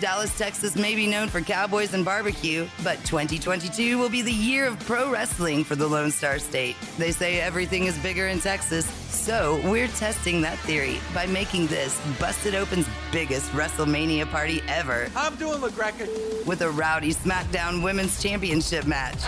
[0.00, 4.66] Dallas, Texas may be known for cowboys and barbecue, but 2022 will be the year
[4.66, 6.74] of pro wrestling for the Lone Star State.
[6.96, 12.00] They say everything is bigger in Texas, so we're testing that theory by making this
[12.18, 15.10] Busted Open's biggest WrestleMania party ever.
[15.14, 16.46] I'm doing LaGreca.
[16.46, 19.20] With a rowdy SmackDown Women's Championship match.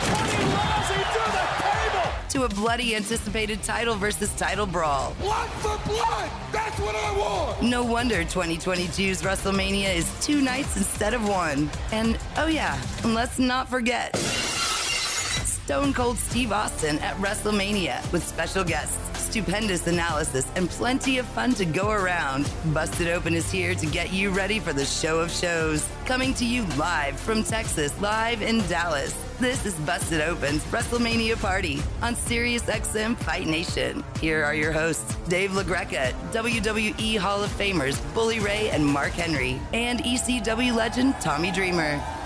[2.32, 5.14] To a bloody anticipated title versus title brawl.
[5.20, 6.30] Blood for blood!
[6.50, 7.62] That's what I want!
[7.62, 11.68] No wonder 2022's WrestleMania is two nights instead of one.
[11.92, 19.11] And oh, yeah, let's not forget Stone Cold Steve Austin at WrestleMania with special guests,
[19.32, 22.46] stupendous analysis, and plenty of fun to go around.
[22.74, 25.88] Busted Open is here to get you ready for the show of shows.
[26.04, 29.14] Coming to you live from Texas, live in Dallas.
[29.40, 34.04] This is Busted Open's WrestleMania Party on Sirius XM Fight Nation.
[34.20, 39.58] Here are your hosts, Dave LaGreca, WWE Hall of Famers Bully Ray and Mark Henry,
[39.72, 42.21] and ECW legend Tommy Dreamer.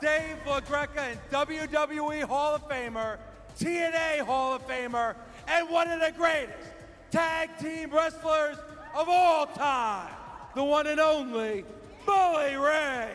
[0.00, 3.18] Dave LaGreca and WWE Hall of Famer,
[3.58, 5.16] TNA Hall of Famer,
[5.48, 6.70] and one of the greatest
[7.10, 8.56] tag team wrestlers
[8.94, 10.12] of all time,
[10.54, 11.64] the one and only
[12.06, 13.10] Bully Ray.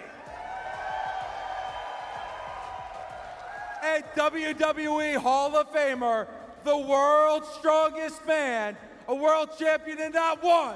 [3.84, 6.28] And WWE Hall of Famer,
[6.64, 8.78] the world's strongest man,
[9.08, 10.76] a world champion in not one,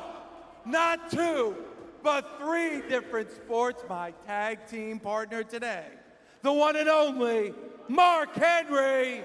[0.66, 1.56] not two,
[2.03, 5.85] but three different sports, my tag team partner today,
[6.41, 7.53] the one and only
[7.87, 9.23] Mark Henry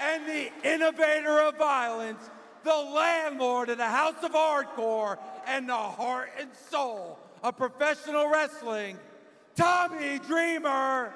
[0.00, 2.30] and the innovator of violence,
[2.62, 8.98] the landlord of the House of Hardcore, and the heart and soul of professional wrestling,
[9.54, 11.12] Tommy Dreamer.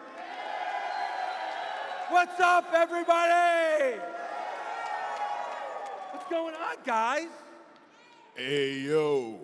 [2.08, 4.00] What's up, everybody?
[6.10, 7.28] What's going on, guys?
[8.34, 9.38] Hey, yo.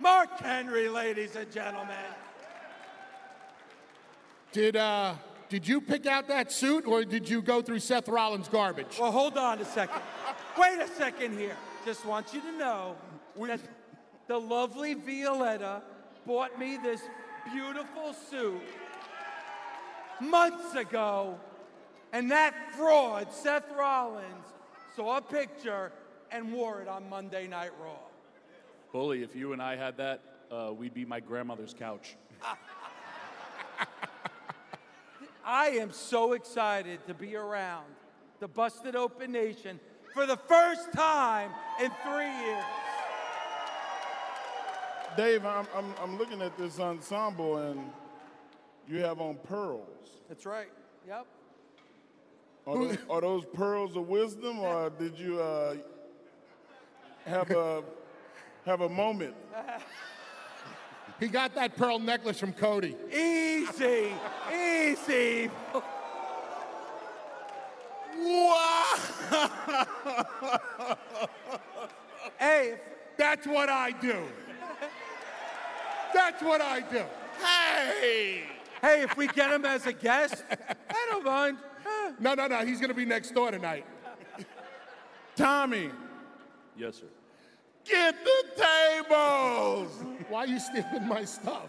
[0.00, 1.96] Mark Henry, ladies and gentlemen.
[4.52, 5.14] Did uh
[5.48, 8.98] did you pick out that suit or did you go through Seth Rollins' garbage?
[8.98, 10.02] Well, hold on a second.
[10.58, 11.56] Wait a second here.
[11.84, 12.96] Just want you to know
[13.46, 13.60] that
[14.26, 15.82] the lovely Violetta
[16.26, 17.00] bought me this
[17.52, 18.60] beautiful suit
[20.20, 21.38] months ago,
[22.12, 24.46] and that fraud, Seth Rollins,
[24.96, 25.92] saw a picture
[26.32, 27.98] and wore it on Monday Night Raw.
[28.96, 32.16] Bully, if you and I had that, uh, we'd be my grandmother's couch.
[35.44, 37.84] I am so excited to be around
[38.40, 39.78] the Busted Open Nation
[40.14, 42.64] for the first time in three years.
[45.14, 47.78] Dave, I'm, I'm, I'm looking at this ensemble and
[48.88, 50.08] you have on pearls.
[50.26, 50.70] That's right.
[51.06, 51.26] Yep.
[52.66, 55.74] Are those, are those pearls of wisdom or did you uh,
[57.26, 57.82] have, a,
[58.66, 59.34] have a moment?
[61.18, 62.94] He got that pearl necklace from Cody.
[63.10, 64.12] Easy,
[64.52, 65.50] easy.
[72.38, 72.80] hey, if-
[73.16, 74.24] That's what I do.
[76.12, 77.02] That's what I do.
[77.42, 78.44] Hey!
[78.82, 81.56] hey, if we get him as a guest, I don't mind.
[82.20, 82.64] No, no, no.
[82.64, 83.86] He's gonna be next door tonight.
[85.34, 85.90] Tommy,
[86.76, 87.06] Yes, sir.
[87.88, 89.90] Get the tables!
[90.28, 91.68] Why are you stealing my stuff?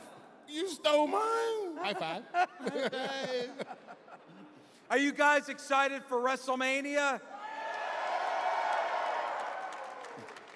[0.49, 1.77] You stole mine?
[1.81, 2.23] High five.
[4.89, 7.19] Are you guys excited for WrestleMania?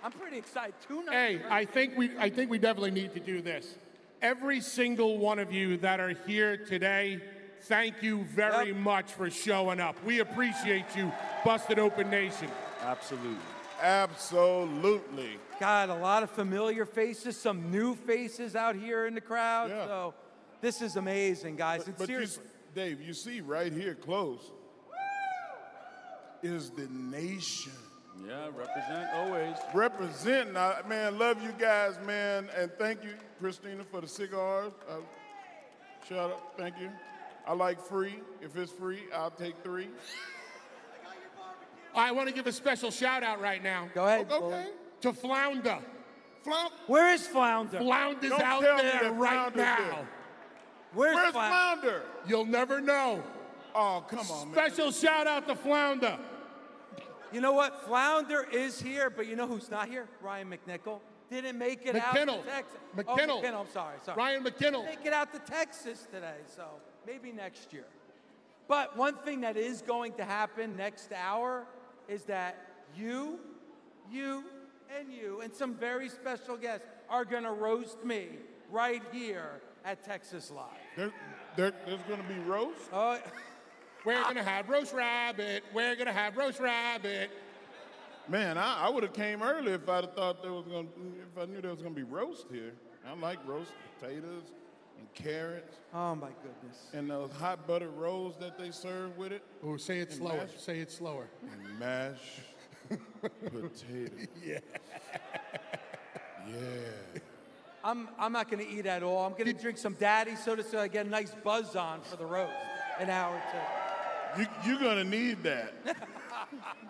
[0.04, 0.74] I'm pretty excited.
[0.88, 1.12] Two nights.
[1.12, 3.76] Hey, I think we I think we definitely need to do this.
[4.22, 7.20] every single one of you that are here today,
[7.64, 8.76] thank you very Yep.
[8.78, 9.96] much for showing up.
[10.06, 11.12] We appreciate you,
[11.44, 12.50] Busted Open Nation.
[12.82, 13.38] Absolutely.
[13.82, 15.38] Absolutely.
[15.60, 19.70] God, a lot of familiar faces, some new faces out here in the crowd.
[19.70, 19.86] Yeah.
[19.86, 20.14] So
[20.62, 21.80] this is amazing, guys.
[21.80, 22.28] But, and but you,
[22.76, 24.52] Dave, you see right here close
[26.44, 27.74] is the nation.
[28.28, 29.56] Yeah, represent always.
[29.74, 34.74] Representing, I, man, love you guys, man, and thank you, Christina, for the cigars.
[34.88, 34.98] Uh,
[36.08, 36.90] shout out, thank you.
[37.48, 38.16] I like free.
[38.42, 39.88] If it's free, I'll take three.
[41.96, 44.32] I want to give a special shout out right now go ahead.
[44.32, 44.68] Okay.
[45.02, 45.80] to Flounder.
[46.44, 46.76] Flounder.
[46.88, 47.80] Where is Flounder?
[47.80, 49.78] Flounder's Don't out tell me there that right Flounder's now.
[49.78, 50.08] there.
[50.94, 51.82] Where's, where's Flounder?
[51.82, 52.02] Flounder?
[52.28, 53.24] You'll never know.
[53.74, 54.54] Oh, come on, man.
[54.54, 56.18] Special shout out to Flounder.
[57.32, 57.86] You know what?
[57.86, 60.08] Flounder is here, but you know who's not here?
[60.22, 61.00] Ryan McNichol.
[61.30, 62.44] Didn't make it out McKinnell.
[62.44, 62.80] to Texas.
[62.98, 63.30] Oh, McKinnell.
[63.30, 63.96] Oh, McKinnell, I'm sorry.
[64.04, 64.18] sorry.
[64.18, 64.86] Ryan McKinnell.
[64.86, 66.66] Make it out to Texas today, so
[67.08, 67.86] maybe next year.
[68.68, 71.66] But one thing that is going to happen next hour
[72.12, 72.58] is that
[72.96, 73.40] you,
[74.12, 74.44] you,
[75.00, 78.28] and you, and some very special guests are going to roast me
[78.70, 80.66] right here at Texas Live.
[80.98, 81.12] There,
[81.56, 82.90] there, there's going to be roast?
[82.92, 83.18] Oh,
[84.04, 85.64] We're gonna have roast rabbit.
[85.76, 87.30] We're gonna have roast rabbit.
[88.28, 90.94] Man, I, I would have came early if I'd have thought there was going to,
[91.22, 92.74] if I knew there was going to be roast here.
[93.06, 94.52] I like roast potatoes
[95.02, 96.78] and carrots oh my goodness.
[96.94, 99.44] and those hot buttered rolls that they serve with it.
[99.64, 100.38] Oh, say it And slower.
[100.38, 100.50] mash.
[100.58, 101.28] Say it slower.
[101.42, 102.42] And mashed
[103.22, 104.28] potatoes.
[104.46, 104.60] Yeah.
[106.48, 106.56] Yeah.
[107.84, 109.26] I'm, I'm not going to eat at all.
[109.26, 112.16] I'm going to drink some daddy soda so I get a nice buzz on for
[112.16, 112.54] the roast
[113.00, 114.42] an hour or two.
[114.42, 115.74] You, you're going to need that.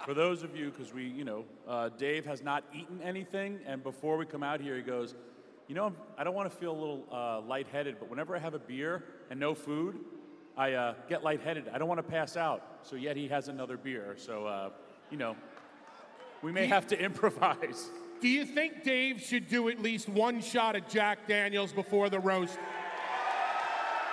[0.05, 3.83] For those of you, because we, you know, uh, Dave has not eaten anything, and
[3.83, 5.13] before we come out here, he goes,
[5.71, 8.53] you know, I don't want to feel a little uh, lightheaded, but whenever I have
[8.53, 10.01] a beer and no food,
[10.57, 11.69] I uh, get lightheaded.
[11.73, 12.79] I don't want to pass out.
[12.81, 14.15] So yet he has another beer.
[14.17, 14.71] So, uh,
[15.09, 15.33] you know,
[16.41, 17.89] we may have to improvise.
[18.19, 22.19] Do you think Dave should do at least one shot at Jack Daniels before the
[22.19, 22.59] roast?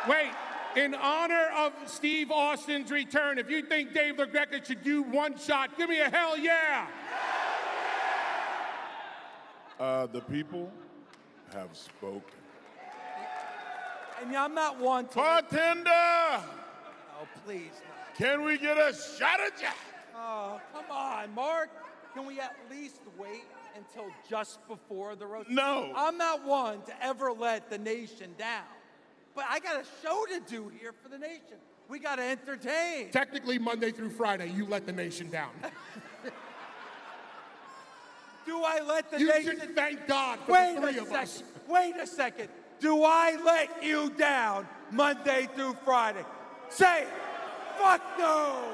[0.08, 0.30] Wait,
[0.76, 5.76] in honor of Steve Austin's return, if you think Dave LaGreca should do one shot,
[5.76, 6.86] give me a hell yeah!
[9.80, 10.70] Uh, the people
[11.54, 12.22] have spoken.
[14.22, 15.14] And I'm not one to.
[15.14, 17.70] Bartender, Oh, please.
[18.16, 19.76] can we get a shot of Jack?
[20.16, 21.70] Oh, come on, Mark.
[22.14, 23.44] Can we at least wait
[23.76, 25.48] until just before the roast?
[25.50, 25.92] No.
[25.94, 28.64] I'm not one to ever let the nation down.
[29.36, 31.58] But I got a show to do here for the nation.
[31.88, 33.10] We got to entertain.
[33.10, 35.50] Technically, Monday through Friday, you let the nation down.
[38.48, 41.12] Do I let the You nation should thank God for Wait the three a of
[41.12, 41.30] us.
[41.32, 41.52] second.
[41.68, 42.48] Wait a second.
[42.80, 46.24] Do I let you down Monday through Friday?
[46.70, 47.08] Say it.
[47.78, 48.72] Fuck no.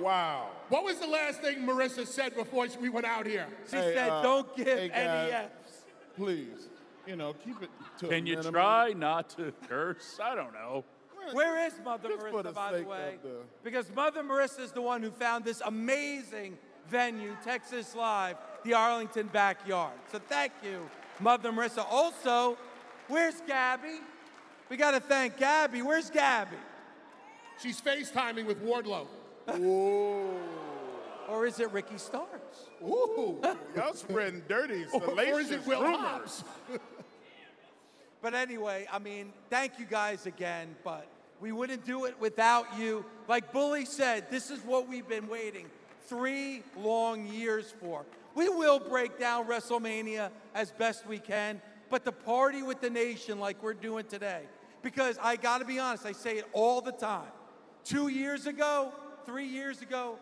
[0.00, 0.48] Wow.
[0.70, 3.46] What was the last thing Marissa said before we went out here?
[3.70, 5.50] She Hey, said, uh, don't give hey, any guys.
[5.66, 5.82] F's.
[6.16, 6.68] Please,
[7.06, 7.68] you know, keep it
[7.98, 8.54] to a Can you minimum.
[8.54, 10.18] try not to curse?
[10.22, 10.84] I don't know.
[11.32, 13.18] Where is Mother Just Marissa, the by the way?
[13.22, 16.56] the- Because Mother Marissa is the one who found this amazing
[16.88, 19.94] venue, Texas Live, the Arlington backyard.
[20.10, 20.88] So thank you,
[21.20, 21.84] Mother Marissa.
[21.88, 22.56] Also,
[23.08, 24.00] where's Gabby?
[24.68, 25.82] We got to thank Gabby.
[25.82, 26.56] Where's Gabby?
[27.62, 29.06] She's FaceTiming with Wardlow.
[29.56, 30.30] Ooh.
[31.28, 32.64] Or is it Ricky Starks?
[32.82, 33.38] Ooh,
[33.76, 35.98] y'all spreading dirty, salacious or is it Will rumors.
[36.00, 36.44] Hobbs?
[38.20, 41.06] But anyway, I mean, thank you guys again, but
[41.40, 43.04] we wouldn't do it without you.
[43.28, 45.66] Like Bully said, this is what we've been waiting
[46.08, 48.04] three long years for.
[48.34, 51.60] We will break down WrestleMania as best we can,
[51.90, 54.42] but to party with the nation like we're doing today,
[54.82, 57.30] because I gotta be honest, I say it all the time.
[57.84, 58.92] Two years ago,
[59.26, 60.18] three years ago,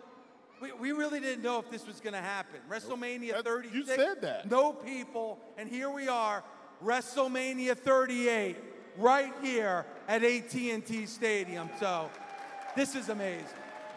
[0.60, 2.60] we, we really didn't know if this was gonna happen.
[2.70, 3.74] WrestleMania That- 36.
[3.74, 4.50] you said that.
[4.50, 6.42] No people, and here we are,
[6.82, 8.56] WrestleMania 38,
[8.96, 11.68] right here at AT&T Stadium.
[11.78, 12.10] So,
[12.74, 13.46] this is amazing.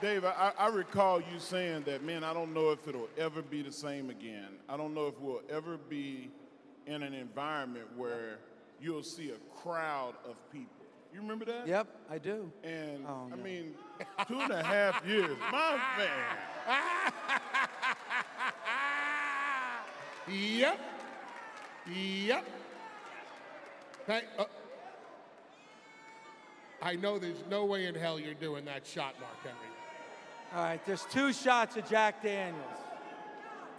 [0.01, 3.61] Dave, I, I recall you saying that, man, I don't know if it'll ever be
[3.61, 4.47] the same again.
[4.69, 6.29] I don't know if we'll ever be
[6.87, 8.39] in an environment where
[8.81, 10.85] you'll see a crowd of people.
[11.13, 11.67] You remember that?
[11.67, 12.49] Yep, I do.
[12.63, 13.43] And Oh, I no.
[13.43, 13.73] mean,
[14.27, 17.11] two and a half years, my man.
[20.29, 20.79] Yep.
[21.93, 22.45] Yep.
[24.05, 24.45] Thank, uh,
[26.81, 29.68] I know there's no way in hell you're doing that shot, Mark Henry.
[30.55, 32.63] All right, there's two shots of Jack Daniels.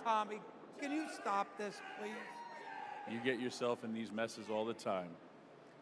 [0.05, 0.41] Tommy,
[0.81, 2.13] can you stop this, please?
[3.11, 5.09] You get yourself in these messes all the time.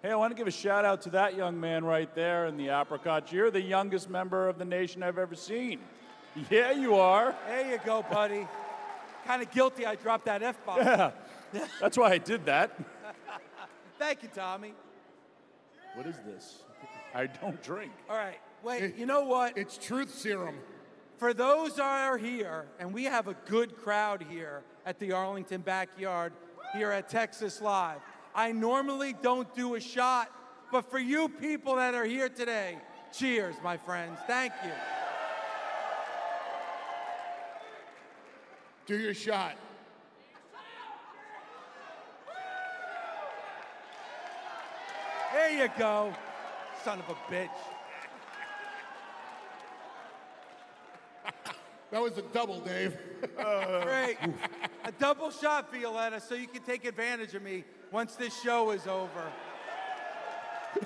[0.02, 2.56] Hey, I want to give a shout out to that young man right there in
[2.56, 3.30] the apricot.
[3.30, 5.80] You're the youngest member of the nation I've ever seen.
[6.50, 7.34] Yeah, you are.
[7.46, 8.46] There you go, buddy.
[9.26, 10.78] kind of guilty I dropped that F bomb.
[10.78, 11.10] Yeah.
[11.80, 12.78] That's why I did that.
[13.98, 14.72] Thank you, Tommy.
[15.94, 16.62] What is this?
[17.14, 17.92] I don't drink.
[18.08, 19.58] All right, wait, you know what?
[19.58, 20.54] It's truth serum.
[21.18, 25.62] For those that are here, and we have a good crowd here at the Arlington
[25.62, 26.32] backyard
[26.72, 27.98] here at Texas Live.
[28.36, 30.30] I normally don't do a shot,
[30.70, 32.78] but for you people that are here today,
[33.12, 34.16] cheers, my friends.
[34.28, 34.70] Thank you.
[38.86, 39.56] Do your shot.
[45.34, 46.14] There you go,
[46.84, 47.48] son of a bitch.
[51.90, 52.96] That was a double, Dave.
[53.36, 54.18] Great.
[54.84, 58.86] A double shot, Violetta, so you can take advantage of me once this show is
[58.86, 59.32] over.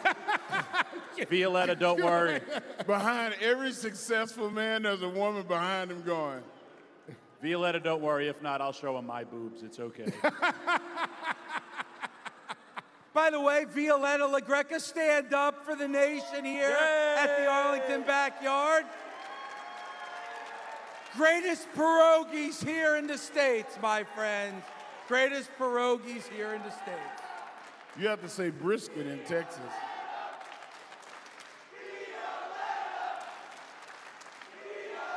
[1.29, 2.41] Violetta, don't worry.
[2.87, 6.43] Behind every successful man, there's a woman behind him going,
[7.43, 8.29] Violetta, don't worry.
[8.29, 9.65] If not, I'll show him my boobs.
[9.65, 10.13] It's okay.
[13.13, 18.85] By the way, Violetta LaGreca, stand up for the nation here at the Arlington backyard.
[21.17, 24.65] Greatest pierogies here in the States, my friends.
[25.09, 27.23] Greatest pierogies here in the States.
[27.99, 29.61] you have to say brisket in Texas.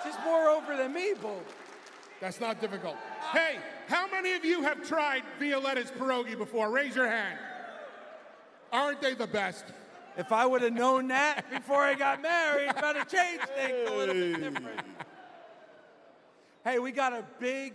[0.04, 1.30] She's more over than me, boo.
[2.20, 2.98] That's not difficult.
[3.32, 6.70] Hey, how many of you have tried Violetta's pierogi before?
[6.70, 7.40] Raise your hand.
[8.74, 9.64] Aren't they the best?
[10.18, 14.14] If I would have known that before I got married, better change things a little
[14.14, 14.82] bit different.
[16.66, 17.74] Hey, we got a big,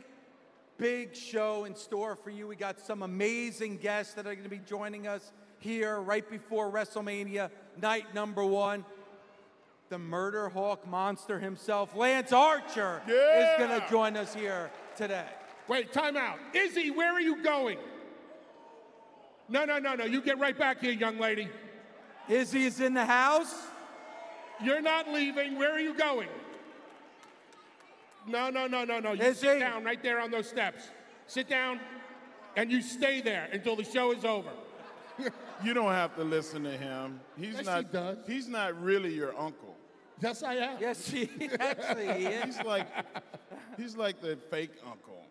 [0.77, 2.49] big show in store for you.
[2.49, 5.31] We got some amazing guests that are going to be joining us
[5.61, 8.85] here right before WrestleMania, night number one.
[9.91, 15.29] The murder hawk monster himself, Lance Archer, is going to join us here today.
[15.69, 16.41] Wait, time out.
[16.53, 17.79] Izzy, where are you going?
[19.49, 20.05] No, no, no, no.
[20.05, 21.49] You get right back here, young lady.
[22.29, 23.55] Izzy is in the house.
[24.61, 25.57] You're not leaving.
[25.57, 26.29] Where are you going?
[28.31, 29.13] No, no, no, no, no.
[29.13, 29.47] You Izzy.
[29.47, 30.85] sit down right there on those steps.
[31.27, 31.81] Sit down,
[32.57, 34.51] and you stay there until the show is over.
[35.63, 37.21] You don't have to listen to him.
[37.37, 37.85] He's Yes, not.
[37.85, 38.17] he does.
[38.27, 39.77] He's not really your uncle.
[40.23, 40.79] Yes, I am.
[40.81, 41.29] Yes, he
[41.61, 42.45] actually he is.
[42.57, 42.87] He's like,
[43.77, 45.23] he's like the fake uncle.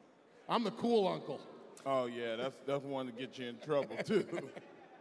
[0.47, 1.39] I'm the cool uncle.
[1.83, 4.23] Oh yeah, that's that's one to get you in trouble too.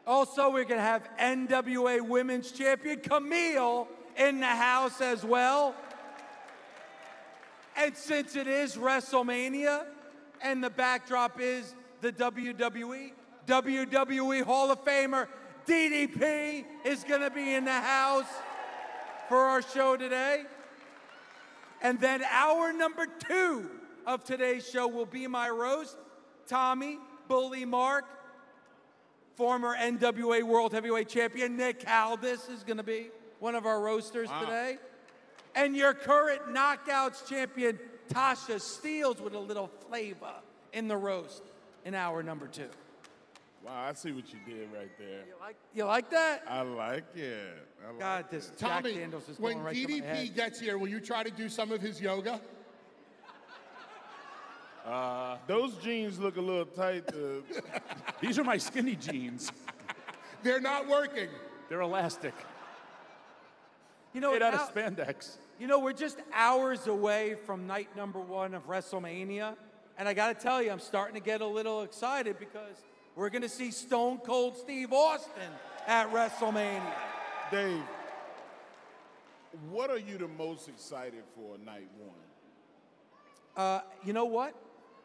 [0.06, 3.86] Also, we're going to have NWA Women's Champion Camille
[4.16, 5.74] in the house as well.
[7.78, 9.84] And since it is WrestleMania
[10.42, 13.12] and the backdrop is the WWE,
[13.46, 15.28] WWE Hall of Famer
[15.64, 18.26] DDP is going to be in the house
[19.28, 20.42] for our show today.
[21.80, 23.70] And then hour number two
[24.06, 25.96] of today's show will be my roast.
[26.48, 28.06] Tommy, Bully Mark,
[29.36, 34.28] former NWA World Heavyweight Champion Nick Aldis is going to be one of our roasters
[34.40, 34.78] today.
[35.58, 40.32] And your current Knockouts champion Tasha Steelz with a little flavor
[40.72, 41.42] in the roast
[41.84, 42.68] in hour number two.
[43.64, 45.24] wow, I see what you did right there.
[45.26, 46.44] You like, you like that?
[46.48, 47.66] I like it.
[47.84, 50.34] I like God, this Tommy, Jack Daniels is when going right to my DDP head.
[50.36, 52.40] gets here, will you try to do some of his yoga?
[54.86, 57.08] Uh, those jeans look a little tight.
[57.08, 57.42] To,
[58.20, 59.50] These are my skinny jeans.
[60.44, 61.28] They're not working.
[61.68, 62.34] They're elastic.
[64.14, 65.38] You know, Made out of now- spandex.
[65.58, 69.56] You know, we're just hours away from night number one of WrestleMania.
[69.98, 72.76] And I got to tell you, I'm starting to get a little excited because
[73.16, 75.50] we're going to see Stone Cold Steve Austin
[75.88, 76.92] at WrestleMania.
[77.50, 77.82] Dave,
[79.68, 82.10] what are you the most excited for night one?
[83.56, 84.54] Uh, you know what?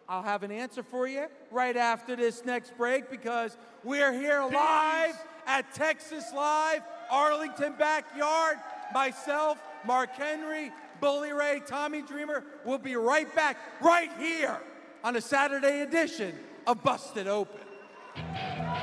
[0.08, 5.16] I'll have an answer for you right after this next break because we're here live
[5.48, 8.58] at Texas Live, Arlington Backyard.
[8.94, 10.72] Myself, Mark Henry,
[11.02, 14.60] Bully Ray, Tommy Dreamer will be right back right here
[15.04, 16.34] on a Saturday edition
[16.66, 17.60] of Busted Open.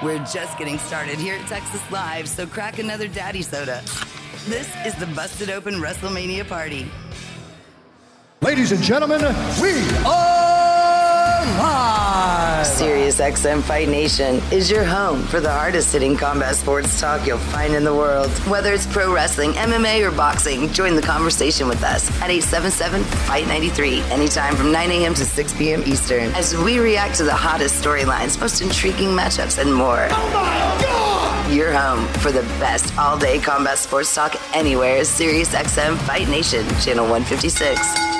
[0.03, 3.83] We're just getting started here at Texas Live, so crack another daddy soda.
[4.47, 6.91] This is the Busted Open WrestleMania party.
[8.43, 9.21] Ladies and gentlemen,
[9.61, 9.73] we
[10.07, 10.60] are
[11.59, 12.67] live.
[12.67, 17.75] SiriusXM Fight Nation is your home for the hardest hitting combat sports talk you'll find
[17.75, 18.31] in the world.
[18.49, 23.47] Whether it's pro wrestling, MMA, or boxing, join the conversation with us at 877 Fight
[23.47, 25.15] 93, anytime from 9 a.m.
[25.15, 25.83] to 6 p.m.
[25.87, 30.09] Eastern, as we react to the hottest storylines, most intriguing matchups, and more.
[30.11, 31.53] Oh my God!
[31.53, 36.67] Your home for the best all day combat sports talk anywhere is SiriusXM Fight Nation,
[36.81, 38.20] channel 156.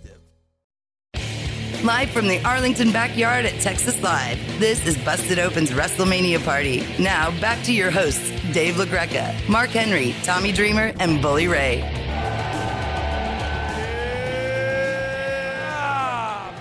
[1.79, 6.85] Live from the Arlington backyard at Texas Live, this is Busted Open's WrestleMania Party.
[6.99, 11.79] Now, back to your hosts, Dave LaGreca, Mark Henry, Tommy Dreamer, and Bully Ray.
[11.79, 11.89] Yeah!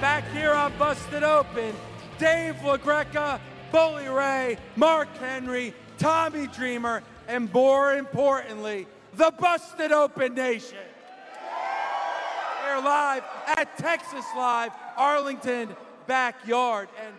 [0.01, 1.75] Back here on Busted Open,
[2.19, 3.39] Dave LaGreca,
[3.71, 10.79] Bully Ray, Mark Henry, Tommy Dreamer, and more importantly, the Busted Open Nation.
[12.65, 15.75] We're live at Texas Live, Arlington
[16.07, 16.91] backyard.
[17.03, 17.15] And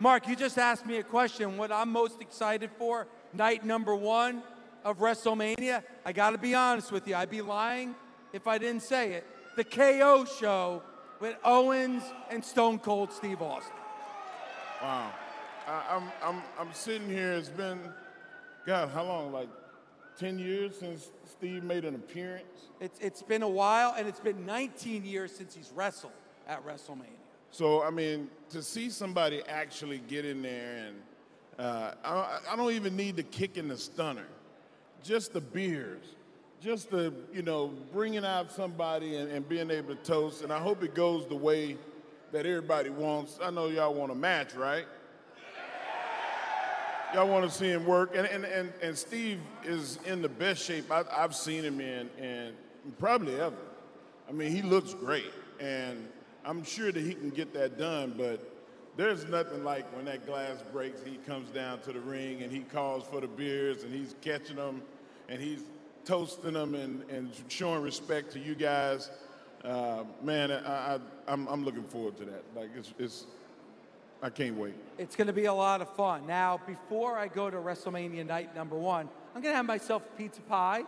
[0.00, 1.56] Mark, you just asked me a question.
[1.56, 4.42] What I'm most excited for, night number one
[4.84, 7.14] of WrestleMania, I got to be honest with you.
[7.14, 7.94] I'd be lying
[8.32, 9.24] if I didn't say it.
[9.54, 10.82] The KO show
[11.20, 13.72] with Owens and Stone Cold Steve Austin.
[14.82, 15.12] Wow.
[15.68, 17.78] I, I'm, I'm, I'm sitting here, it's been,
[18.66, 19.32] God, how long?
[19.32, 19.48] Like
[20.18, 22.70] 10 years since Steve made an appearance?
[22.80, 26.12] It's, it's been a while, and it's been 19 years since he's wrestled
[26.48, 27.04] at WrestleMania.
[27.50, 30.96] So, I mean, to see somebody actually get in there and
[31.58, 34.26] uh, I, I don't even need the kick and the stunner,
[35.02, 36.04] just the beers,
[36.62, 40.42] just the, you know, bringing out somebody and, and being able to toast.
[40.42, 41.76] And I hope it goes the way
[42.32, 43.38] that everybody wants.
[43.42, 44.86] I know y'all want a match, right?
[47.14, 48.14] Y'all want to see him work.
[48.14, 52.10] And, and, and, and Steve is in the best shape I, I've seen him in,
[52.20, 52.54] and
[52.98, 53.56] probably ever.
[54.28, 55.32] I mean, he looks great.
[55.58, 56.06] And
[56.48, 58.40] I'm sure that he can get that done, but
[58.96, 62.60] there's nothing like when that glass breaks, he comes down to the ring and he
[62.60, 64.80] calls for the beers and he's catching them
[65.28, 65.60] and he's
[66.06, 69.10] toasting them and, and showing respect to you guys.
[69.62, 72.42] Uh, man, I, I, I'm, I'm looking forward to that.
[72.56, 73.26] Like, it's, it's
[74.22, 74.74] I can't wait.
[74.96, 76.26] It's going to be a lot of fun.
[76.26, 80.16] Now, before I go to WrestleMania night number one, I'm going to have myself a
[80.16, 80.84] pizza pie.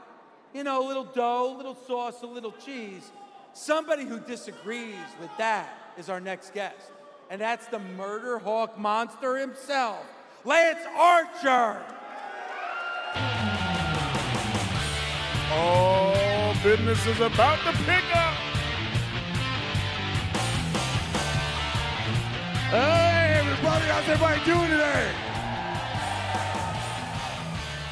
[0.55, 3.13] You know, a little dough, a little sauce, a little cheese.
[3.53, 6.93] Somebody who disagrees with that is our next guest.
[7.31, 10.05] And that's the murder hawk monster himself,
[10.45, 11.83] Lance Archer.
[15.53, 18.35] Oh, business is about to pick up.
[22.71, 25.30] Hey, everybody, how's everybody doing today?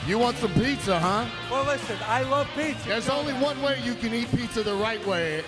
[0.08, 1.26] You want some pizza, huh?
[1.50, 2.88] Well, listen, I love pizza.
[2.88, 5.44] There's only one way you can eat pizza the right way,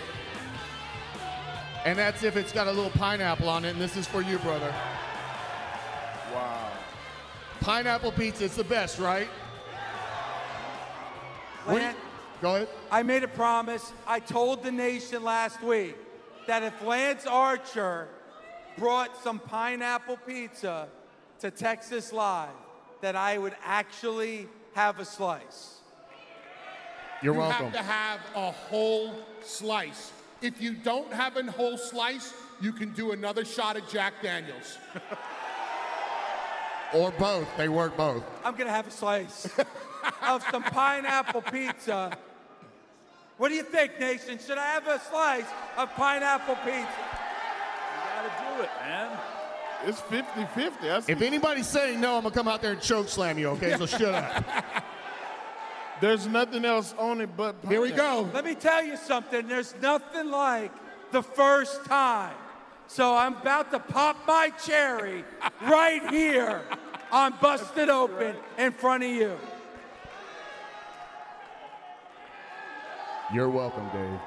[1.87, 4.37] and that's if it's got a little pineapple on it, and this is for you,
[4.41, 4.71] brother.
[6.35, 6.69] Wow.
[7.61, 9.29] Pineapple pizza is the best, right?
[11.65, 11.95] What do you-
[12.43, 12.69] Go ahead.
[12.91, 13.93] I made a promise.
[14.07, 15.97] I told the nation last week
[16.47, 18.09] that if Lance Archer
[18.77, 20.89] brought some pineapple pizza
[21.41, 22.49] to Texas Live,
[23.01, 25.79] that I would actually have a slice.
[27.23, 27.71] You're you welcome.
[27.71, 30.13] have to have a whole slice.
[30.41, 34.79] If you don't have a whole slice, you can do another shot of Jack Daniels.
[36.93, 37.47] Or both.
[37.57, 38.25] They work both.
[38.45, 39.49] I'm gonna have a slice
[40.27, 42.17] of some pineapple pizza.
[43.37, 44.39] What do you think, Nation?
[44.45, 46.73] Should I have a slice of pineapple pizza?
[46.73, 49.19] You Gotta do it, man.
[49.85, 51.13] It's 50 50.
[51.13, 53.49] If anybody's saying no, I'm gonna come out there and choke slam you.
[53.51, 54.45] Okay, so shut up.
[56.01, 58.29] There's nothing else on it but Here we go.
[58.33, 59.47] Let me tell you something.
[59.47, 60.73] There's nothing like
[61.13, 62.35] the first time
[62.87, 65.25] So I'm about to pop my cherry
[65.63, 66.63] right here
[67.13, 69.37] on Busted Open in front of you.
[73.33, 74.21] You're welcome, Dave.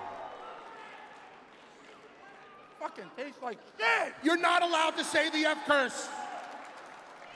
[2.96, 4.14] Fucking tastes like shit.
[4.24, 6.10] You're not allowed to say the F curse.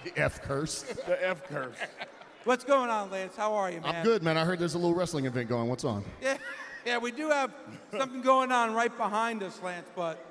[0.04, 0.84] The F curse.
[1.08, 1.76] The F curse.
[2.44, 3.36] What's going on, Lance?
[3.36, 3.96] How are you, man?
[3.96, 4.38] I'm good, man.
[4.38, 5.68] I heard there's a little wrestling event going.
[5.68, 6.04] What's on?
[6.22, 6.38] Yeah,
[6.86, 7.52] yeah, we do have
[7.92, 10.24] something going on right behind us, Lance, but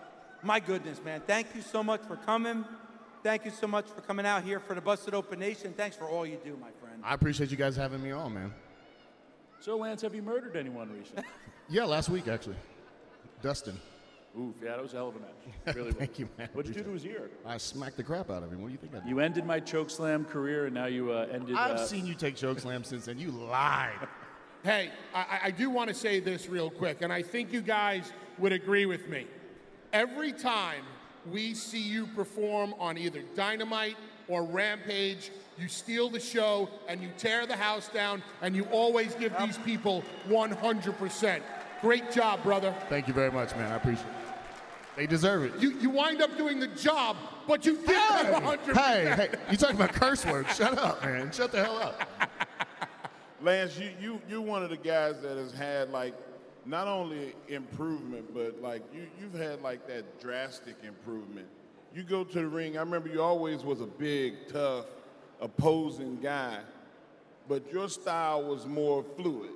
[0.43, 1.23] my goodness, man.
[1.27, 2.65] Thank you so much for coming.
[3.23, 5.75] Thank you so much for coming out here for the Busted Open Nation.
[5.77, 7.03] Thanks for all you do, my friend.
[7.03, 8.55] I appreciate you guys having me on, man.
[9.61, 11.25] So, Lance, have you murdered anyone recently?
[11.69, 12.55] Yeah, last week actually.
[13.43, 13.77] Dustin.
[14.39, 15.31] Oof, yeah, that was a hell of a match.
[15.75, 15.95] Really was.
[15.95, 16.49] Thank you, man.
[16.53, 17.31] What'd you do to his ear?
[17.45, 18.61] I smacked the crap out of him.
[18.61, 19.09] What do you think I did?
[19.09, 21.57] You ended my chokeslam career, and now you uh, ended.
[21.57, 23.19] I've uh, seen you take choke slams since then.
[23.19, 23.93] You lied.
[24.65, 28.13] Hey, I, I do want to say this real quick, and I think you guys
[28.39, 29.29] would agree with me.
[29.93, 30.83] Every time
[31.31, 33.97] we see you perform on either Dynamite
[34.27, 39.15] or Rampage, you steal the show and you tear the house down, and you always
[39.15, 41.43] give these people 100%.
[41.81, 42.75] Great job, brother.
[42.89, 43.71] Thank you very much, man.
[43.71, 44.26] I appreciate it.
[44.97, 45.61] They deserve it.
[45.61, 48.75] You, you wind up doing the job, but you give them 100%.
[48.75, 50.57] Hey, hey, you talking about curse words?
[50.57, 51.31] Shut up, man.
[51.33, 52.31] Shut the hell up.
[53.43, 56.15] Lance, you, you, you're one of the guys that has had like
[56.65, 61.47] not only improvement, but like you, you've had like that drastic improvement.
[61.95, 64.87] You go to the ring, I remember you always was a big, tough,
[65.41, 66.59] opposing guy,
[67.49, 69.51] but your style was more fluid.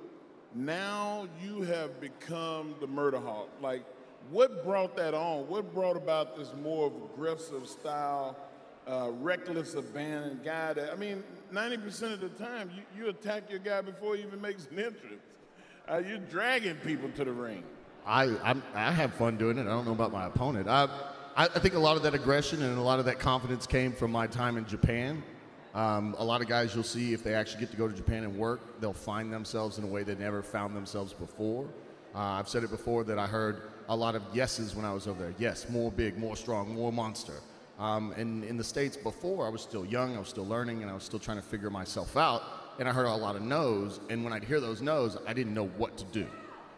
[0.53, 3.49] Now you have become the murder hawk.
[3.61, 3.83] Like,
[4.31, 5.47] what brought that on?
[5.47, 8.37] What brought about this more aggressive style,
[8.87, 13.59] uh, reckless abandon guy that, I mean, 90% of the time, you, you attack your
[13.59, 15.21] guy before he even makes an entrance.
[15.89, 17.63] Uh, you're dragging people to the ring.
[18.05, 19.61] I I'm, I have fun doing it.
[19.61, 20.67] I don't know about my opponent.
[20.67, 20.87] I,
[21.35, 24.11] I think a lot of that aggression and a lot of that confidence came from
[24.11, 25.23] my time in Japan.
[25.75, 28.23] Um, a lot of guys you'll see if they actually get to go to Japan
[28.23, 31.67] and work, they'll find themselves in a way they never found themselves before.
[32.13, 35.07] Uh, I've said it before that I heard a lot of yeses when I was
[35.07, 35.33] over there.
[35.37, 37.35] Yes, more big, more strong, more monster.
[37.79, 40.91] Um, and in the States before, I was still young, I was still learning, and
[40.91, 42.43] I was still trying to figure myself out.
[42.79, 45.53] And I heard a lot of no's, and when I'd hear those no's, I didn't
[45.53, 46.27] know what to do.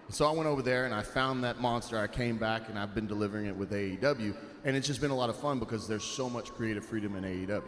[0.10, 1.98] So I went over there and I found that monster.
[1.98, 4.36] I came back and I've been delivering it with AEW.
[4.65, 7.24] And it's just been a lot of fun because there's so much creative freedom in
[7.24, 7.63] AEW.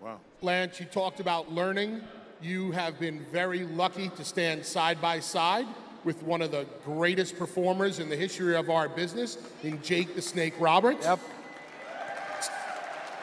[0.00, 0.20] Wow.
[0.40, 2.00] Lance, you talked about learning.
[2.40, 5.66] You have been very lucky to stand side by side
[6.04, 10.22] with one of the greatest performers in the history of our business, in Jake the
[10.22, 11.04] Snake Roberts.
[11.04, 11.20] Yep.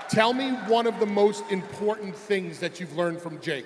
[0.09, 3.65] Tell me one of the most important things that you've learned from Jake.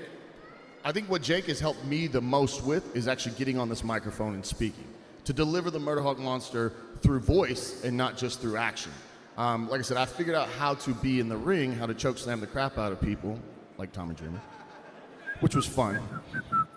[0.83, 3.83] I think what Jake has helped me the most with is actually getting on this
[3.83, 4.85] microphone and speaking.
[5.23, 8.91] To deliver the Murder Hawk Monster through voice and not just through action.
[9.37, 11.95] Um, like I said, I figured out how to be in the ring, how to
[11.95, 13.39] choke slam the crap out of people,
[13.79, 14.39] like Tommy Dreamer,
[15.39, 15.99] which was fun.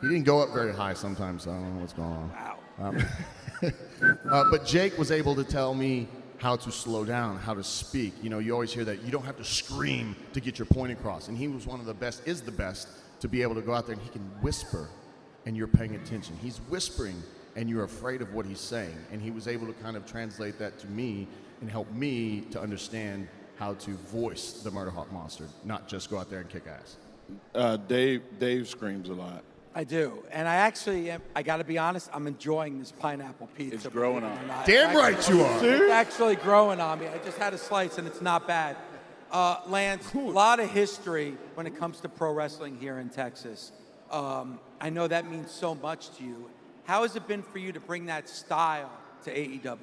[0.00, 2.56] He didn't go up very high sometimes, so I don't know what's going on.
[2.80, 3.04] Um,
[4.30, 8.14] uh, but Jake was able to tell me how to slow down, how to speak.
[8.22, 10.92] You know, you always hear that you don't have to scream to get your point
[10.92, 11.28] across.
[11.28, 12.88] And he was one of the best, is the best,
[13.20, 14.88] to be able to go out there and he can whisper
[15.46, 16.36] and you're paying attention.
[16.40, 17.20] He's whispering
[17.56, 18.96] and you're afraid of what he's saying.
[19.10, 21.26] And he was able to kind of translate that to me
[21.60, 26.18] and help me to understand how to voice the Murder Hawk monster, not just go
[26.18, 26.96] out there and kick ass.
[27.54, 29.42] Uh, Dave, Dave screams a lot.
[29.74, 30.24] I do.
[30.32, 33.74] And I actually, am, I got to be honest, I'm enjoying this pineapple pizza.
[33.76, 34.46] It's growing on or you.
[34.48, 34.66] not.
[34.66, 35.64] Damn It's right actually- you are.
[35.64, 37.06] It's actually growing on me.
[37.06, 38.76] I just had a slice and it's not bad.
[39.30, 43.72] Uh, Lance, a lot of history when it comes to pro wrestling here in Texas.
[44.10, 46.48] Um, I know that means so much to you.
[46.84, 48.90] How has it been for you to bring that style
[49.24, 49.78] to AEW?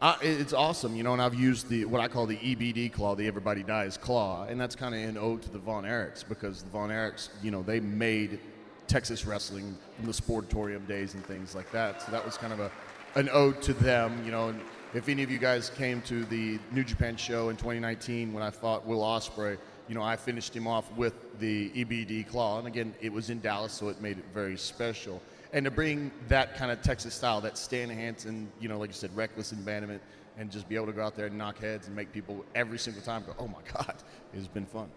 [0.00, 3.16] Uh, it's awesome, you know, and I've used the what I call the EBD claw,
[3.16, 6.62] the Everybody Dies claw, and that's kind of an ode to the Von Erichs because
[6.62, 8.38] the Von Erichs, you know, they made
[8.86, 12.00] Texas wrestling from the Sportatorium days and things like that.
[12.00, 12.70] So that was kind of a
[13.16, 14.50] an ode to them, you know.
[14.50, 14.60] And
[14.94, 18.50] if any of you guys came to the New Japan show in 2019 when I
[18.50, 19.58] fought Will Ospreay,
[19.88, 23.40] you know, I finished him off with the EBD claw, and again, it was in
[23.40, 25.20] Dallas, so it made it very special
[25.52, 28.94] and to bring that kind of Texas style, that Stan Hansen, you know, like you
[28.94, 30.02] said, reckless abandonment,
[30.36, 32.78] and just be able to go out there and knock heads and make people every
[32.78, 33.94] single time go, oh my God,
[34.32, 34.88] it's been fun.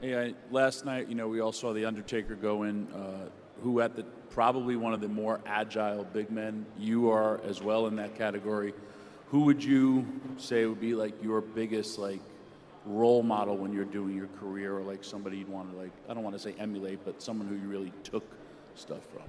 [0.00, 3.28] Hey, last night, you know, we all saw the Undertaker go in, uh,
[3.62, 6.64] who at the probably one of the more agile big men.
[6.78, 8.72] You are as well in that category.
[9.30, 12.20] Who would you say would be like your biggest like
[12.86, 15.90] role model when you're doing your career, or like somebody you'd want to like?
[16.08, 18.24] I don't want to say emulate, but someone who you really took
[18.74, 19.24] stuff from.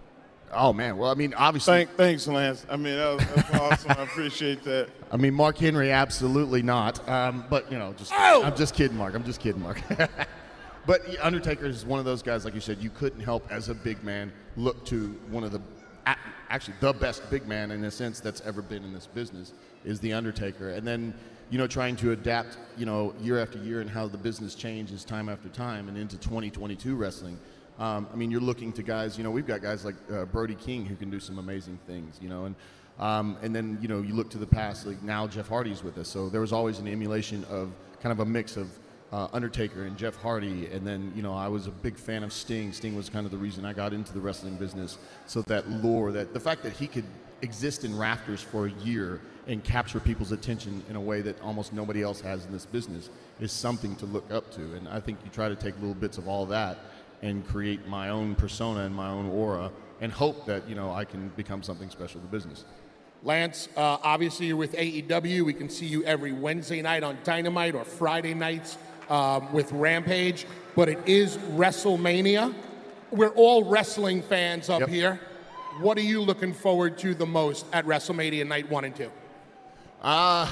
[0.52, 1.86] Oh man, well I mean obviously.
[1.86, 2.66] Thank, thanks, Lance.
[2.70, 3.92] I mean that was, that's awesome.
[3.92, 4.90] I appreciate that.
[5.12, 7.08] I mean Mark Henry, absolutely not.
[7.08, 8.44] Um, but you know, just Oh!
[8.44, 9.14] I'm just kidding, Mark.
[9.14, 9.82] I'm just kidding, Mark.
[10.86, 13.76] but Undertaker is one of those guys, like you said, you couldn't help as a
[13.76, 15.62] big man look to one of the,
[16.50, 19.54] actually the best big man in a sense that's ever been in this business
[19.86, 21.14] is the Undertaker, and then
[21.52, 25.06] you know trying to adapt, you know, year after year and how the business changes
[25.06, 27.38] time after time and into 2022 wrestling.
[27.80, 29.18] Um, I mean, you're looking to guys.
[29.18, 32.20] You know, we've got guys like uh, Brody King who can do some amazing things.
[32.22, 32.56] You know, and
[33.00, 34.86] um, and then you know you look to the past.
[34.86, 38.20] Like now, Jeff Hardy's with us, so there was always an emulation of kind of
[38.20, 38.68] a mix of
[39.14, 40.68] uh, Undertaker and Jeff Hardy.
[40.68, 42.74] And then you know I was a big fan of Sting.
[42.74, 44.98] Sting was kind of the reason I got into the wrestling business.
[45.26, 47.06] So that lore, that the fact that he could
[47.42, 51.72] exist in rafters for a year and capture people's attention in a way that almost
[51.72, 54.62] nobody else has in this business is something to look up to.
[54.76, 56.78] And I think you try to take little bits of all that
[57.22, 61.06] and create my own persona and my own aura and hope that you know I
[61.06, 62.66] can become something special to the business.
[63.24, 65.44] Lance, uh, obviously you're with AEW.
[65.44, 68.78] We can see you every Wednesday night on Dynamite or Friday nights
[69.10, 72.54] um, with Rampage, but it is WrestleMania.
[73.12, 74.90] We're all wrestling fans up Yep.
[74.90, 75.20] here.
[75.82, 79.12] What are you looking forward to the most at WrestleMania night one and two?
[80.02, 80.48] Uh,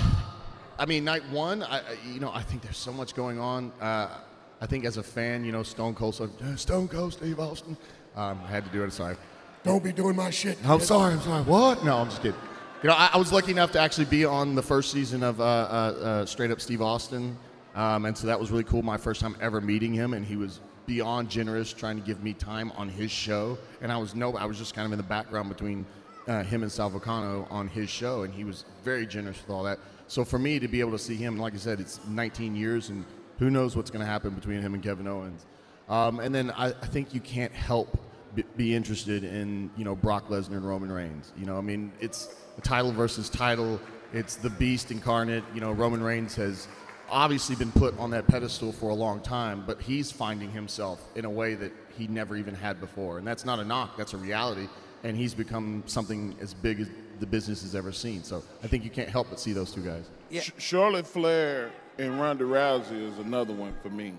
[0.78, 3.72] I mean, night one, I, I- you know, I think there's so much going on.
[3.80, 4.10] Uh,
[4.60, 7.78] I think as a fan, you know, Stone Cold, so, "Uh, Stone Cold Steve Austin.
[8.16, 8.92] Um, I had to do it.
[8.92, 9.16] Sorry.
[9.64, 10.58] Don't be doing my shit.
[10.66, 11.14] I'm sorry.
[11.14, 11.44] I'm sorry.
[11.44, 11.84] What?
[11.84, 12.40] No, I'm just kidding.
[12.82, 15.40] You know, I, I was lucky enough to actually be on the first season of
[15.42, 17.38] uh, uh, uh, Straight Up Steve Austin,
[17.76, 18.82] um, and so that was really cool.
[18.82, 22.34] My first time ever meeting him, and he was beyond generous, trying to give me
[22.34, 23.58] time on his show.
[23.82, 25.86] And I was no, I was just kind of in the background between
[26.28, 29.64] uh, him and Sal Vulcano on his show, and he was very generous with all
[29.64, 29.80] that.
[30.08, 32.90] So for me to be able to see him, like I said, it's 19 years,
[32.90, 33.06] and
[33.38, 35.46] who knows what's going to happen between him and Kevin Owens.
[35.90, 37.98] Um, and then I, I think you can't help
[38.36, 41.32] be, be interested in you know Brock Lesnar and Roman Reigns.
[41.38, 43.80] You know, I mean, it's a title versus title.
[44.14, 45.44] It's the Beast incarnate.
[45.54, 46.68] You know, Roman Reigns has
[47.10, 51.24] obviously been put on that pedestal for a long time, but he's finding himself in
[51.24, 53.98] a way that he never even had before, and that's not a knock.
[53.98, 54.68] That's a reality,
[55.04, 58.24] and he's become something as big as the business has ever seen.
[58.24, 60.10] So I think you can't help but see those two guys.
[60.32, 64.14] Sh- Charlotte Flair and Ronda Rousey is another one for me.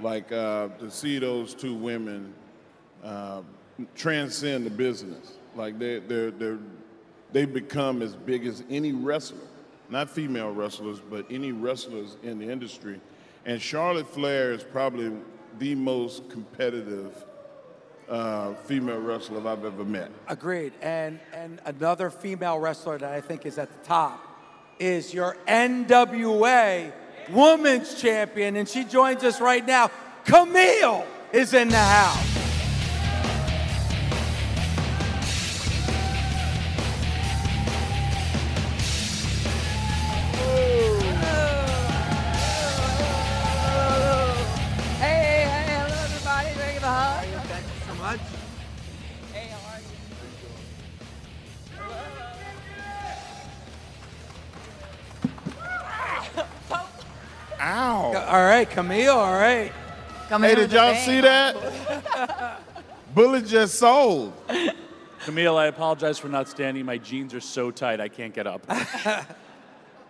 [0.00, 2.34] Like uh, to see those two women
[3.02, 3.42] uh,
[3.94, 5.32] transcend the business.
[5.54, 6.56] Like they they they
[7.32, 9.46] they become as big as any wrestler,
[9.88, 13.00] not female wrestlers, but any wrestlers in the industry.
[13.46, 15.12] And Charlotte Flair is probably
[15.58, 17.24] the most competitive
[18.08, 20.10] uh, female wrestler I've ever met.
[20.28, 20.72] Agreed.
[20.82, 24.25] And and another female wrestler that I think is at the top
[24.78, 26.92] is your NWA
[27.30, 29.90] Women's Champion, and she joins us right now.
[30.24, 32.35] Camille is in the house.
[58.36, 59.16] All right, Camille.
[59.16, 59.72] All right.
[60.28, 61.06] Coming Hey, did y'all bang.
[61.06, 62.60] see that?
[63.14, 64.34] Bully just sold.
[65.20, 66.84] Camille, I apologize for not standing.
[66.84, 68.60] My jeans are so tight I can't get up.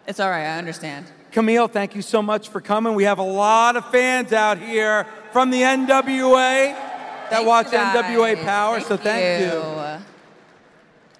[0.08, 0.44] It's all right.
[0.44, 1.06] I understand.
[1.32, 2.94] Camille, thank you so much for coming.
[2.94, 7.66] We have a lot of fans out here from the NWA that Thank watch.
[7.68, 9.58] NWA Power, so thank you.
[9.58, 10.04] you.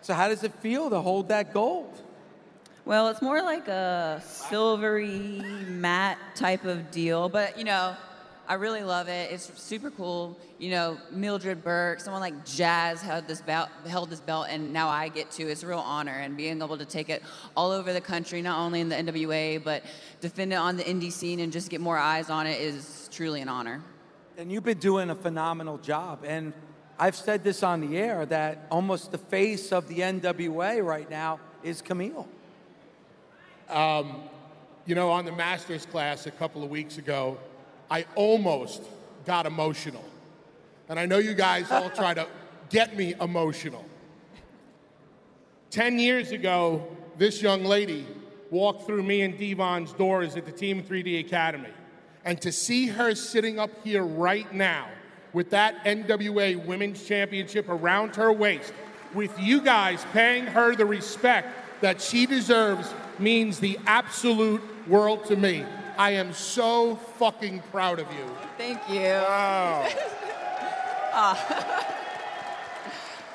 [0.02, 2.00] So, how does it feel to hold that gold?
[2.86, 7.96] Well, it's more like a silvery matte type of deal, but you know,
[8.46, 9.32] I really love it.
[9.32, 10.38] It's super cool.
[10.60, 14.88] You know, Mildred Burke, someone like Jazz held this belt, held this belt, and now
[14.88, 15.50] I get to.
[15.50, 17.24] It's a real honor, and being able to take it
[17.56, 19.82] all over the country, not only in the NWA, but
[20.20, 23.40] defend it on the indie scene and just get more eyes on it is truly
[23.40, 23.82] an honor.
[24.38, 26.20] And you've been doing a phenomenal job.
[26.24, 26.52] And
[27.00, 31.40] I've said this on the air that almost the face of the NWA right now
[31.64, 32.28] is Camille.
[33.68, 34.22] Um,
[34.86, 37.38] you know, on the master's class a couple of weeks ago,
[37.90, 38.82] I almost
[39.24, 40.04] got emotional.
[40.88, 42.26] And I know you guys all try to
[42.70, 43.84] get me emotional.
[45.70, 46.86] Ten years ago,
[47.18, 48.06] this young lady
[48.50, 51.70] walked through me and D-Von's doors at the Team 3D Academy.
[52.24, 54.88] And to see her sitting up here right now
[55.32, 58.72] with that NWA Women's Championship around her waist,
[59.14, 61.48] with you guys paying her the respect
[61.80, 65.64] that she deserves, means the absolute world to me.
[65.98, 68.26] I am so fucking proud of you.
[68.58, 69.00] Thank you.
[69.00, 69.88] Wow.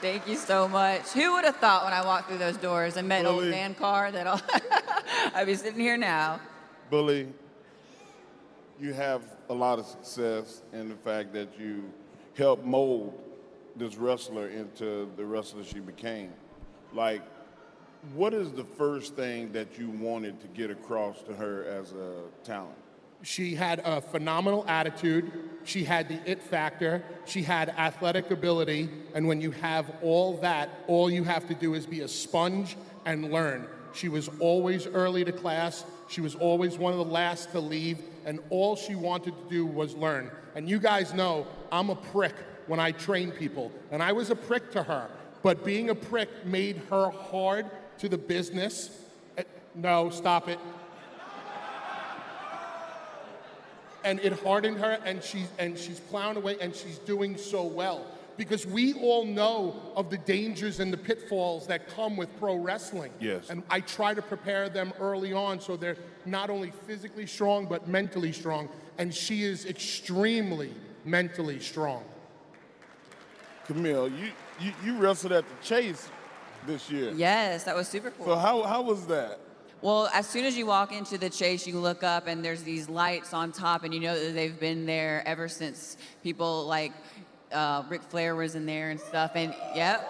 [0.01, 1.09] Thank you so much.
[1.09, 3.51] Who would have thought when I walked through those doors and met an old Bully.
[3.51, 4.41] man car that I'll,
[5.35, 6.39] I'd be sitting here now?
[6.89, 7.27] Bully,
[8.79, 11.83] you have a lot of success in the fact that you
[12.35, 13.13] helped mold
[13.75, 16.31] this wrestler into the wrestler she became.
[16.93, 17.21] Like,
[18.13, 22.23] what is the first thing that you wanted to get across to her as a
[22.43, 22.75] talent?
[23.23, 25.31] She had a phenomenal attitude.
[25.63, 27.03] She had the it factor.
[27.25, 28.89] She had athletic ability.
[29.13, 32.77] And when you have all that, all you have to do is be a sponge
[33.05, 33.67] and learn.
[33.93, 35.85] She was always early to class.
[36.07, 37.99] She was always one of the last to leave.
[38.25, 40.31] And all she wanted to do was learn.
[40.55, 42.35] And you guys know I'm a prick
[42.65, 43.71] when I train people.
[43.91, 45.09] And I was a prick to her.
[45.43, 47.69] But being a prick made her hard
[48.01, 48.89] to the business.
[49.37, 49.43] Eh,
[49.75, 50.59] No, stop it.
[54.03, 58.03] and it hardened her and she's and she's plowing away and she's doing so well
[58.35, 63.11] because we all know of the dangers and the pitfalls that come with pro wrestling
[63.19, 63.51] Yes.
[63.51, 67.87] and i try to prepare them early on so they're not only physically strong but
[67.87, 70.73] mentally strong and she is extremely
[71.05, 72.03] mentally strong
[73.67, 76.09] Camille, you, you, you wrestled at the Chase
[76.67, 77.11] this year.
[77.15, 78.25] Yes, that was super cool.
[78.25, 79.39] So how, how was that?
[79.81, 82.87] Well, as soon as you walk into the chase, you look up and there's these
[82.87, 86.91] lights on top, and you know that they've been there ever since people like
[87.51, 89.31] uh, Ric Flair was in there and stuff.
[89.33, 90.07] And yep.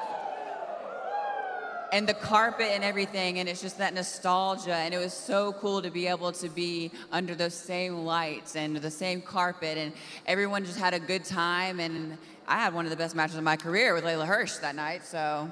[1.94, 4.76] And the carpet and everything, and it's just that nostalgia.
[4.76, 8.76] And it was so cool to be able to be under those same lights and
[8.76, 9.94] the same carpet, and
[10.26, 11.80] everyone just had a good time.
[11.80, 14.76] And I had one of the best matches of my career with Leyla Hirsch that
[14.76, 15.50] night, so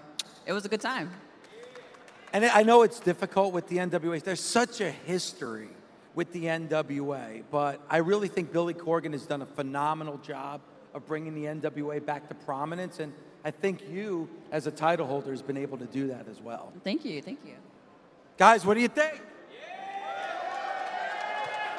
[0.49, 1.11] it was a good time.
[2.33, 4.21] And I know it's difficult with the NWA.
[4.23, 5.69] There's such a history
[6.15, 10.61] with the NWA, but I really think Billy Corgan has done a phenomenal job
[10.95, 12.99] of bringing the NWA back to prominence.
[12.99, 13.13] And
[13.45, 16.73] I think you, as a title holder, has been able to do that as well.
[16.83, 17.53] Thank you, thank you.
[18.39, 19.21] Guys, what do you think?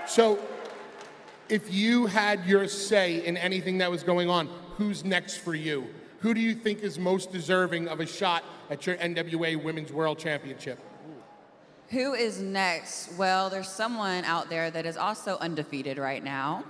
[0.07, 0.39] so
[1.49, 5.89] if you had your say in anything that was going on who's next for you
[6.21, 10.19] who do you think is most deserving of a shot at your nwa women's world
[10.19, 10.79] championship
[11.91, 13.13] Who is next?
[13.19, 16.63] Well, there's someone out there that is also undefeated right now.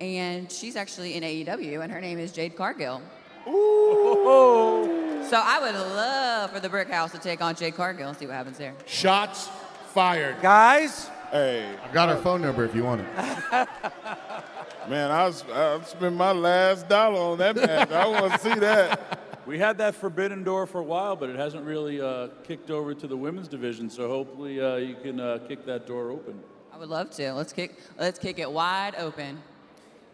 [0.00, 3.02] And she's actually in AEW, and her name is Jade Cargill.
[3.48, 5.24] Ooh.
[5.28, 8.26] So I would love for the Brick House to take on Jade Cargill and see
[8.26, 8.74] what happens there.
[8.86, 9.48] Shots
[9.92, 10.40] fired.
[10.42, 13.06] Guys, Hey, I've got her phone number if you want it.
[14.88, 17.90] man, I was, I spent my last dollar on that match.
[17.90, 19.20] I want to see that.
[19.46, 22.94] We had that forbidden door for a while, but it hasn't really uh, kicked over
[22.94, 23.90] to the women's division.
[23.90, 26.40] So hopefully uh, you can uh, kick that door open.
[26.72, 27.34] I would love to.
[27.34, 29.42] Let's kick let's kick it wide open.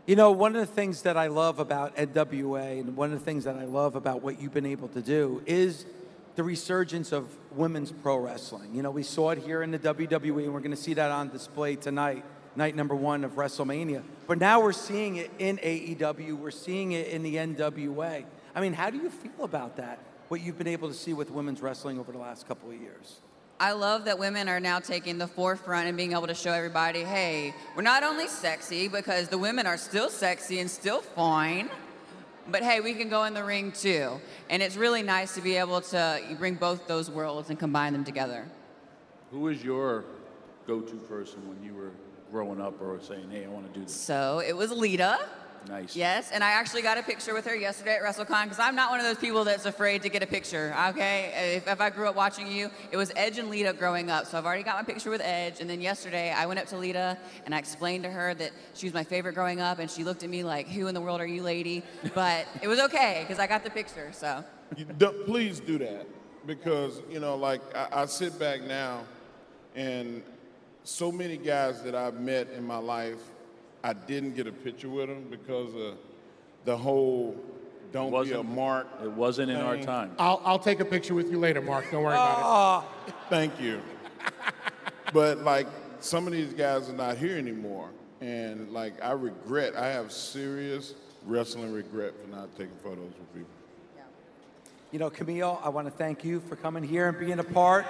[0.06, 3.24] You know, one of the things that I love about NWA and one of the
[3.24, 5.86] things that I love about what you've been able to do is
[6.34, 8.74] the resurgence of women's pro wrestling.
[8.74, 11.10] You know, we saw it here in the WWE, and we're going to see that
[11.10, 12.24] on display tonight,
[12.56, 14.02] night number one of WrestleMania.
[14.26, 18.24] But now we're seeing it in AEW, we're seeing it in the NWA.
[18.54, 19.98] I mean, how do you feel about that?
[20.28, 23.20] What you've been able to see with women's wrestling over the last couple of years?
[23.58, 27.04] I love that women are now taking the forefront and being able to show everybody,
[27.04, 31.68] hey, we're not only sexy because the women are still sexy and still fine,
[32.48, 34.18] but hey, we can go in the ring too.
[34.48, 38.04] And it's really nice to be able to bring both those worlds and combine them
[38.04, 38.46] together.
[39.30, 40.04] Who was your
[40.66, 41.92] go-to person when you were
[42.30, 43.94] growing up or saying, hey, I want to do this?
[43.94, 45.18] So it was Lita.
[45.68, 45.94] Nice.
[45.94, 48.90] Yes, and I actually got a picture with her yesterday at WrestleCon because I'm not
[48.90, 50.74] one of those people that's afraid to get a picture.
[50.88, 54.24] Okay, if, if I grew up watching you, it was Edge and Lita growing up,
[54.24, 55.60] so I've already got my picture with Edge.
[55.60, 58.86] And then yesterday, I went up to Lita and I explained to her that she
[58.86, 61.20] was my favorite growing up, and she looked at me like, "Who in the world
[61.20, 61.82] are you, lady?"
[62.14, 64.12] But it was okay because I got the picture.
[64.12, 64.42] So
[64.78, 66.06] You don't, please do that
[66.46, 69.04] because you know, like I, I sit back now,
[69.74, 70.22] and
[70.84, 73.18] so many guys that I've met in my life,
[73.82, 75.96] I didn't get a picture with them because of
[76.64, 77.36] the whole
[77.92, 80.12] "don't be a Wasn't- mark." It wasn't in our time.
[80.18, 81.90] I'll, I'll take a picture with you later, Mark.
[81.90, 82.44] Don't worry about it.
[82.44, 82.84] Ah.
[83.28, 83.80] Thank you.
[85.12, 85.66] but like
[86.00, 87.90] some of these guys are not here anymore,
[88.20, 89.76] and like I regret.
[89.76, 90.94] I have serious
[91.26, 93.48] wrestling regret for not taking photos with people.
[94.92, 97.86] You know, Camille, I want to thank you for coming here and being a part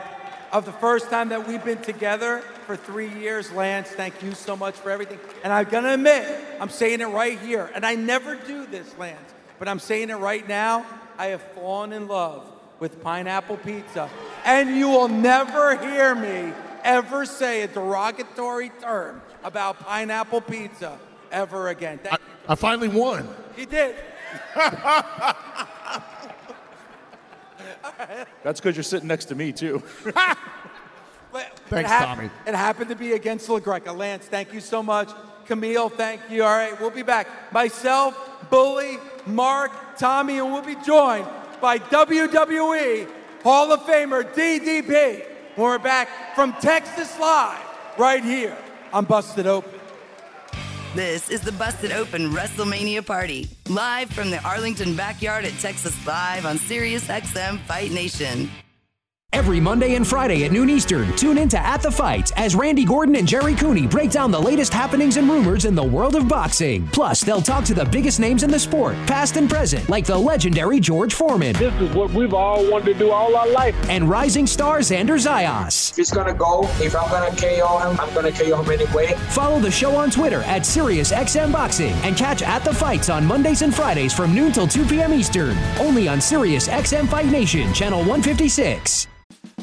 [0.53, 3.53] of the first time that we've been together for three years.
[3.53, 5.19] Lance, thank you so much for everything.
[5.45, 6.27] And I'm going to admit,
[6.61, 10.17] I'm saying it right here, and I never do this, Lance, but I'm saying it
[10.17, 10.85] right now.
[11.19, 14.09] I have fallen in love with pineapple pizza,
[14.45, 20.99] and you will never hear me ever say a derogatory term about pineapple pizza
[21.31, 21.99] ever again.
[22.03, 23.29] Thank I finally won.
[23.55, 23.95] He did.
[28.43, 29.83] That's because you're sitting next to me, too.
[31.33, 32.31] Thanks, it hap- Tommy.
[32.47, 33.97] It happened to be against LaGreca.
[33.97, 35.11] Lance, thank you so much.
[35.47, 36.43] Camille, thank you.
[36.43, 37.53] All right, we'll be back.
[37.53, 38.17] Myself,
[38.51, 41.27] Bully, Mark, Tommy, and we'll be joined
[41.61, 43.09] by WWE
[43.43, 45.25] Hall of Famer DDP.
[45.57, 47.61] When we're back from Texas Live,
[47.99, 48.57] right here
[48.93, 49.80] on Busted Open.
[50.95, 56.45] This is the Busted Open WrestleMania Party, live from the Arlington backyard at Texas Live
[56.45, 58.51] on Sirius XM Fight Nation.
[59.33, 62.85] Every Monday and Friday at noon Eastern, tune in to At the Fight as Randy
[62.85, 66.29] Gordon and Jerry Cooney break down the latest happenings and rumors in the world of
[66.29, 66.87] boxing.
[66.89, 70.19] Plus, they'll talk to the biggest names in the sport, past and present, like the
[70.19, 71.55] legendary George Foreman.
[71.55, 73.75] This is what we've all wanted to do all our life.
[73.89, 75.93] And rising star Xander Zayas.
[75.93, 79.15] If he's gonna go, if I'm gonna KO him, I'm gonna KO him anyway.
[79.31, 83.63] Follow the show on Twitter at SiriusXM Boxing and catch At the Fights on Mondays
[83.63, 85.15] and Fridays from noon till 2 p.m.
[85.15, 85.57] Eastern.
[85.79, 89.07] Only on SiriusXM Fight Nation, Channel 156.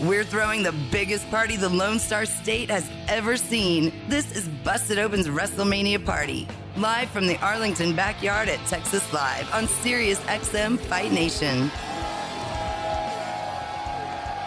[0.00, 3.92] We're throwing the biggest party the Lone Star State has ever seen.
[4.06, 6.46] This is Busted Open's WrestleMania Party,
[6.76, 11.66] live from the Arlington backyard at Texas Live on Sirius XM Fight Nation.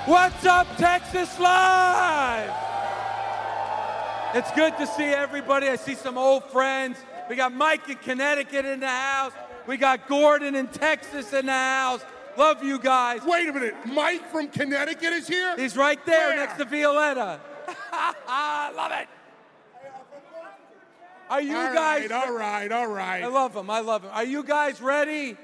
[0.05, 2.49] What's up, Texas Live?
[4.33, 5.67] It's good to see everybody.
[5.67, 6.97] I see some old friends.
[7.29, 9.33] We got Mike in Connecticut in the house.
[9.67, 12.05] We got Gordon in Texas in the house.
[12.41, 13.21] Love you guys.
[13.23, 13.75] Wait a minute.
[13.85, 15.55] Mike from Connecticut is here?
[15.57, 16.37] He's right there Where?
[16.37, 17.39] next to Violetta.
[17.87, 19.07] I love it.
[21.29, 22.09] Are you All guys?
[22.09, 23.23] right, all right, all right.
[23.23, 23.69] I love him.
[23.69, 24.09] I love him.
[24.11, 25.37] Are you guys ready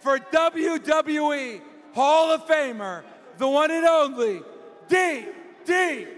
[0.00, 1.60] for WWE
[1.94, 3.04] Hall of Famer,
[3.38, 4.42] the one and only
[4.88, 6.08] DDP?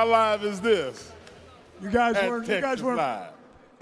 [0.00, 1.12] How live is this?
[1.82, 3.32] You guys At weren't you guys weren't Live.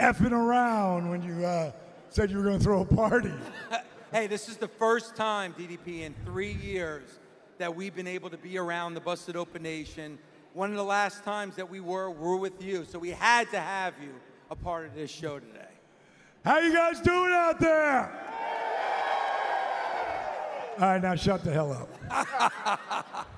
[0.01, 1.71] effing around when you uh,
[2.11, 3.31] said you were going to throw a party.
[4.11, 7.21] Hey, this is the first time, DDP, in three years
[7.59, 10.19] that we've been able to be around the Busted Open Nation.
[10.55, 12.85] One of the last times that we were, we were with you.
[12.85, 14.11] So we had to have you
[14.51, 15.69] a part of this show today.
[16.45, 18.11] How you guys doing out there?
[20.81, 23.29] All right, now shut the hell up.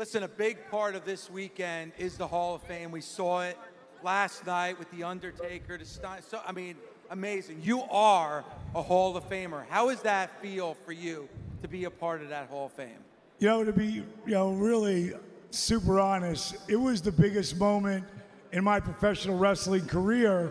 [0.00, 2.90] Listen, a big part of this weekend is the Hall of Fame.
[2.90, 3.58] We saw it
[4.02, 5.76] last night with The Undertaker.
[5.76, 6.76] To st- so, I mean,
[7.10, 7.60] amazing.
[7.62, 8.42] You are
[8.74, 9.66] a Hall of Famer.
[9.68, 11.28] How does that feel for you
[11.60, 12.96] to be a part of that Hall of Fame?
[13.40, 15.12] You know, to be you know really
[15.50, 18.06] super honest, it was the biggest moment
[18.52, 20.50] in my professional wrestling career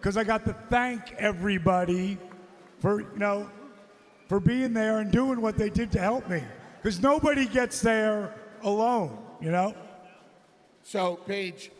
[0.00, 2.18] because I got to thank everybody
[2.80, 3.48] for you know
[4.26, 6.42] for being there and doing what they did to help me
[6.82, 9.18] because nobody gets there alone.
[9.40, 9.74] You know.
[10.82, 11.70] So, Page,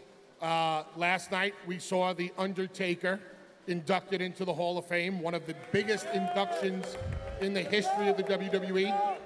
[0.42, 3.18] uh, last night we saw The Undertaker
[3.66, 6.96] inducted into the Hall of Fame, one of the biggest inductions
[7.40, 9.18] in the history of the WWE.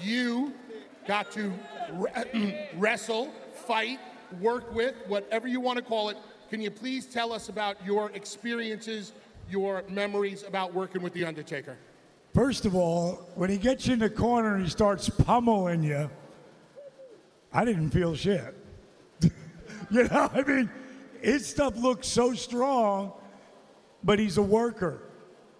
[0.00, 0.54] You
[1.06, 1.52] got to
[1.92, 3.98] re- wrestle, fight,
[4.40, 6.16] work with, whatever you want to call it.
[6.50, 9.12] Can you please tell us about your experiences,
[9.50, 11.76] your memories about working with The Undertaker?
[12.34, 16.10] First of all, when he gets you in the corner and he starts pummeling you,
[17.52, 18.54] I didn't feel shit.
[19.90, 20.70] you know, I mean,
[21.22, 23.12] his stuff looks so strong,
[24.04, 25.02] but he's a worker.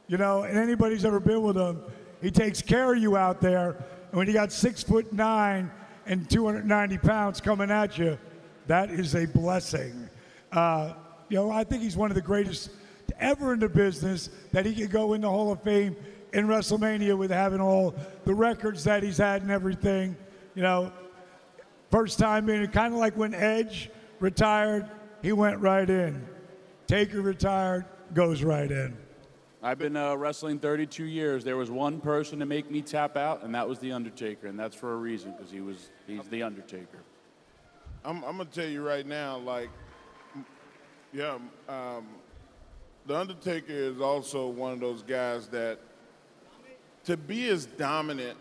[0.09, 1.83] You know, and anybody's ever been with him,
[2.23, 3.71] he takes care of you out there.
[4.11, 5.71] And when you got six foot nine
[6.07, 8.19] and 290 pounds coming at you,
[8.67, 10.09] that is a blessing.
[10.53, 10.95] Uh,
[11.29, 12.71] you know, I think he's one of the greatest
[13.19, 15.97] ever in the business that he could go in the Hall of Fame
[16.33, 20.17] in WrestleMania with having all the records that he's had and everything.
[20.55, 20.93] You know,
[21.91, 24.89] first time in, kind of like when Edge retired,
[25.23, 26.27] he went right in.
[26.87, 27.85] Taker retired,
[28.15, 28.97] goes right in.
[29.63, 31.43] I've been uh, wrestling 32 years.
[31.43, 34.59] There was one person to make me tap out, and that was The Undertaker, and
[34.59, 36.99] that's for a reason because he was he's The Undertaker.
[38.05, 39.71] I'm, I'm gonna tell you right now, like,
[41.13, 42.07] yeah, um,
[43.07, 45.81] the Undertaker is also one of those guys that,
[47.05, 48.39] to be as dominant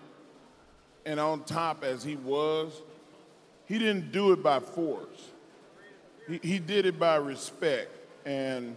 [1.05, 2.83] and on top as he was,
[3.67, 5.31] he didn't do it by force.
[6.27, 7.89] He, he did it by respect.
[8.25, 8.75] And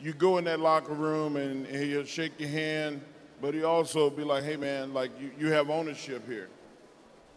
[0.00, 3.02] you go in that locker room and he'll shake your hand,
[3.40, 6.48] but he also be like, hey man, like you, you have ownership here.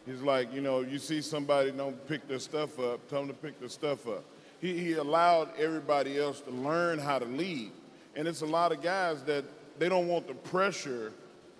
[0.06, 3.34] He's like, you know, you see somebody don't pick their stuff up, tell them to
[3.34, 4.24] pick their stuff up.
[4.60, 7.72] He, he allowed everybody else to learn how to lead.
[8.16, 9.46] And it's a lot of guys that
[9.80, 11.14] they don't want the pressure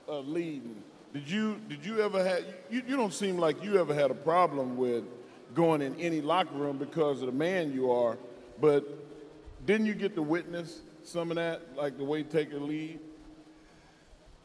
[0.08, 0.82] of leading.
[1.14, 4.16] Did you did you ever have you, you don't seem like you ever had a
[4.16, 5.04] problem with
[5.54, 8.18] going in any locker room because of the man you are,
[8.60, 8.86] but
[9.66, 13.00] didn't you get to witness some of that, like the way take a lead?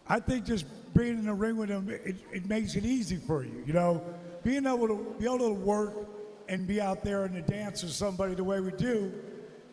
[0.09, 3.45] I think just being in the ring with him, it, it makes it easy for
[3.45, 3.63] you.
[3.67, 4.03] You know,
[4.43, 5.95] being able to be able to work
[6.49, 9.13] and be out there in the dance with somebody the way we do,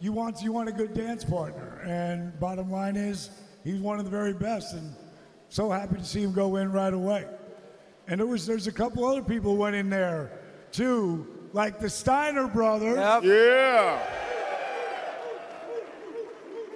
[0.02, 1.82] you want you want a good dance partner.
[1.86, 3.30] And bottom line is,
[3.64, 4.94] he's one of the very best, and
[5.50, 7.26] so happy to see him go in right away.
[8.08, 10.32] And there was there's a couple other people went in there
[10.76, 12.98] too, like the Steiner brothers.
[13.24, 14.00] Yeah.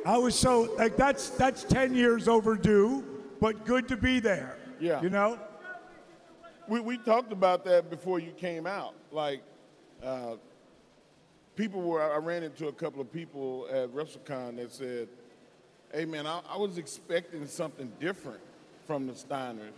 [0.05, 3.03] I was so like that's that's ten years overdue,
[3.41, 4.57] but good to be there.
[4.79, 5.01] Yeah.
[5.01, 5.37] You know?
[6.67, 8.93] We, we talked about that before you came out.
[9.11, 9.41] Like,
[10.03, 10.35] uh,
[11.55, 15.07] people were, I ran into a couple of people at WrestleCon that said,
[15.91, 18.41] hey man, I, I was expecting something different
[18.85, 19.73] from the Steiners.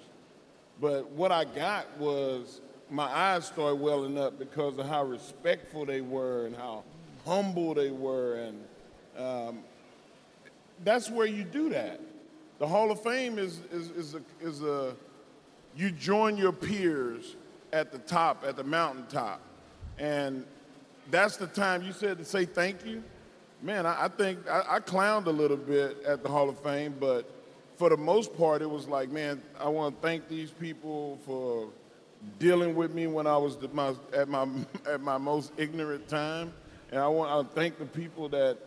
[0.81, 2.59] But what I got was
[2.91, 6.83] my eyes started welling up because of how respectful they were and how
[7.25, 8.35] humble they were.
[8.35, 8.63] And
[9.17, 9.59] um,
[10.83, 12.01] that's where you do that.
[12.59, 14.93] The Hall of Fame is, is, is, a, is a,
[15.75, 17.37] you join your peers
[17.71, 19.39] at the top, at the mountaintop.
[19.97, 20.45] And
[21.09, 23.03] that's the time you said to say thank you.
[23.61, 26.95] Man, I, I think I, I clowned a little bit at the Hall of Fame,
[26.99, 27.31] but
[27.77, 31.69] for the most part, it was like, man, I want to thank these people for
[32.39, 34.47] dealing with me when I was my, at, my,
[34.89, 36.53] at my most ignorant time.
[36.91, 38.57] And I want to thank the people that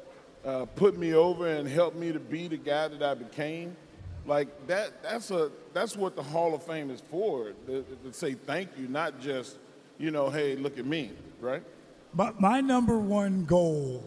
[0.44, 3.76] uh, put me over and helped me to be the guy that I became.
[4.26, 7.52] Like that, that's a that's what the Hall of Fame is for.
[7.66, 9.58] To, to say thank you, not just,
[9.98, 11.62] you know, hey, look at me, right?
[12.14, 14.02] But my number one goal,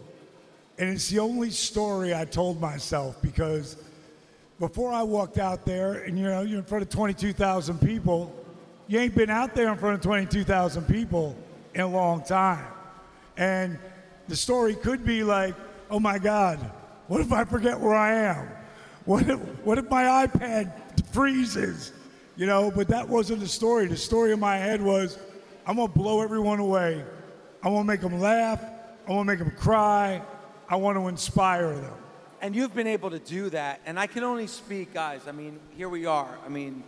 [0.78, 3.76] and it's the only story I told myself because
[4.58, 8.34] before I walked out there, and you know, you're in front of 22,000 people,
[8.88, 11.36] you ain't been out there in front of 22,000 people
[11.74, 12.66] in a long time.
[13.36, 13.78] And
[14.26, 15.54] the story could be like,
[15.90, 16.58] oh my God,
[17.06, 18.48] what if I forget where I am?
[19.04, 20.72] What if, what if my iPad
[21.12, 21.92] freezes?
[22.36, 23.86] You know, but that wasn't the story.
[23.86, 25.18] The story in my head was,
[25.66, 27.04] I'm gonna blow everyone away.
[27.62, 28.62] I want to make them laugh.
[29.06, 30.22] I want to make them cry.
[30.68, 31.94] I want to inspire them.
[32.40, 33.80] And you've been able to do that.
[33.84, 35.22] And I can only speak, guys.
[35.26, 36.38] I mean, here we are.
[36.44, 36.84] I mean,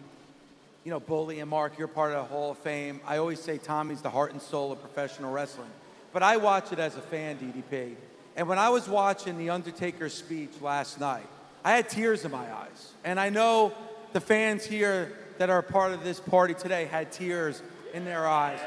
[0.85, 3.01] you know, Bully and Mark, you're part of the Hall of Fame.
[3.07, 5.71] I always say Tommy's the heart and soul of professional wrestling.
[6.13, 7.95] But I watch it as a fan, DDP.
[8.37, 11.27] And when I was watching The Undertaker's speech last night,
[11.63, 12.93] I had tears in my eyes.
[13.05, 13.73] And I know
[14.13, 17.63] the fans here that are part of this party today had tears
[17.93, 18.61] in their eyes.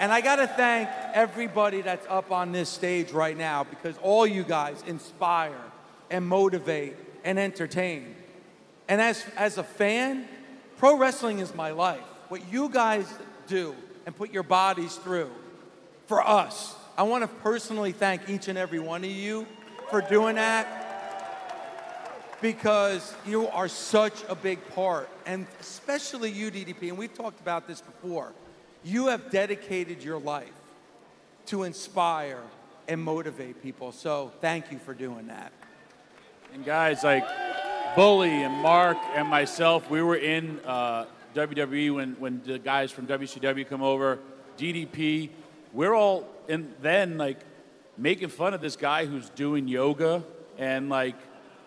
[0.00, 4.26] And I got to thank everybody that's up on this stage right now because all
[4.26, 5.60] you guys inspire
[6.10, 8.14] and motivate and entertain.
[8.88, 10.26] And as, as a fan,
[10.80, 12.00] pro wrestling is my life.
[12.30, 13.06] What you guys
[13.46, 13.74] do
[14.06, 15.30] and put your bodies through
[16.06, 16.74] for us.
[16.96, 19.46] I want to personally thank each and every one of you
[19.90, 20.66] for doing that
[22.40, 27.68] because you are such a big part, and especially you, DDP, and we've talked about
[27.68, 28.32] this before.
[28.82, 30.48] You have dedicated your life
[31.46, 32.40] to inspire
[32.88, 33.92] and motivate people.
[33.92, 35.52] So thank you for doing that.
[36.54, 37.24] And guys like
[37.96, 43.08] Bully and Mark and myself, we were in uh, WWE when, when the guys from
[43.08, 44.20] WCW come over.
[44.56, 45.30] DDP.
[45.72, 47.38] We're all and then like
[47.98, 50.22] making fun of this guy who's doing yoga
[50.56, 51.16] and like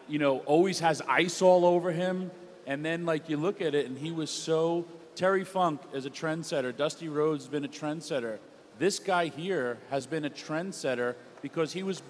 [0.08, 2.32] you know always has ice all over him.
[2.68, 6.10] And then like you look at it and he was so Terry Funk is a
[6.10, 6.76] trendsetter.
[6.76, 8.40] Dusty Rhodes has been a trendsetter.
[8.80, 12.02] This guy here has been a trendsetter because he was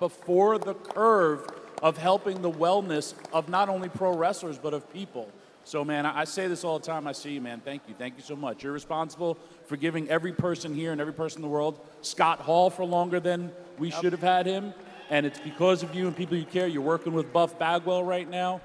[0.00, 1.46] before the curve
[1.84, 5.30] of helping the wellness of not only pro wrestlers but of people.
[5.64, 7.06] So, man, I I say this all the time.
[7.06, 7.60] I see you, man.
[7.62, 7.94] Thank you.
[7.96, 8.64] Thank you so much.
[8.64, 12.70] You're responsible for giving every person here and every person in the world Scott Hall
[12.70, 14.72] for longer than we should have had him.
[15.10, 16.66] And it's because of you and people you care.
[16.66, 18.62] You're working with Buff Bagwell right now.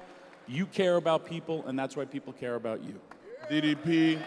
[0.48, 2.98] You care about people, and that's why people care about you.
[3.50, 4.18] DDP,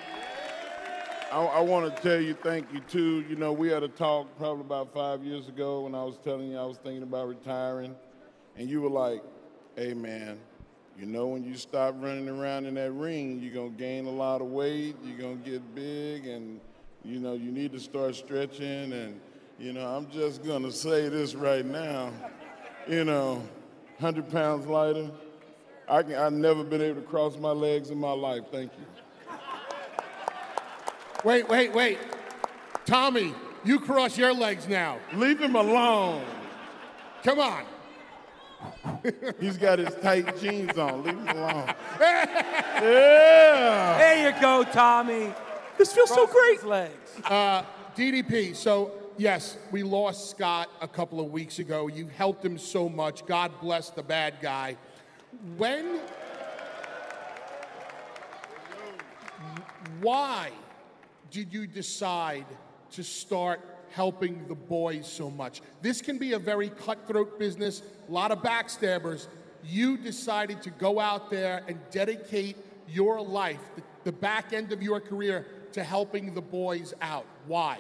[1.32, 3.26] I, I want to tell you thank you too.
[3.28, 6.52] You know, we had a talk probably about five years ago when I was telling
[6.52, 7.96] you I was thinking about retiring,
[8.58, 9.24] and you were like,
[9.76, 10.40] "Hey, man,
[10.98, 14.42] you know when you stop running around in that ring, you're gonna gain a lot
[14.42, 14.96] of weight.
[15.04, 16.60] You're gonna get big, and
[17.04, 18.94] you know you need to start stretching.
[18.94, 19.20] And
[19.58, 22.12] you know, I'm just gonna say this right now.
[22.88, 23.42] You know,
[23.98, 25.10] 100 pounds lighter.
[25.88, 28.44] I can, I've never been able to cross my legs in my life.
[28.52, 28.86] Thank you.
[31.24, 31.98] Wait, wait, wait.
[32.86, 33.34] Tommy,
[33.64, 35.00] you cross your legs now.
[35.14, 36.24] Leave him alone.
[37.24, 37.64] Come on.
[39.40, 41.04] He's got his tight jeans on.
[41.04, 41.74] Leave him alone.
[42.00, 43.98] Yeah.
[43.98, 45.34] There you go, Tommy.
[45.78, 46.58] This feels so great.
[46.58, 47.20] his legs.
[47.26, 47.64] Uh,
[47.96, 51.88] DDP, so yes, we lost Scott a couple of weeks ago.
[51.88, 53.26] You helped him so much.
[53.26, 54.78] God bless the bad guy.
[55.58, 56.00] When,
[60.02, 60.52] why
[61.32, 62.46] did you decide
[62.92, 63.62] to start
[63.94, 65.62] helping the boys so much?
[65.82, 69.28] This can be a very cutthroat business, a lot of backstabbers.
[69.64, 74.82] You decided to go out there and dedicate your life, the, the back end of
[74.82, 77.26] your career, to helping the boys out.
[77.48, 77.78] Why?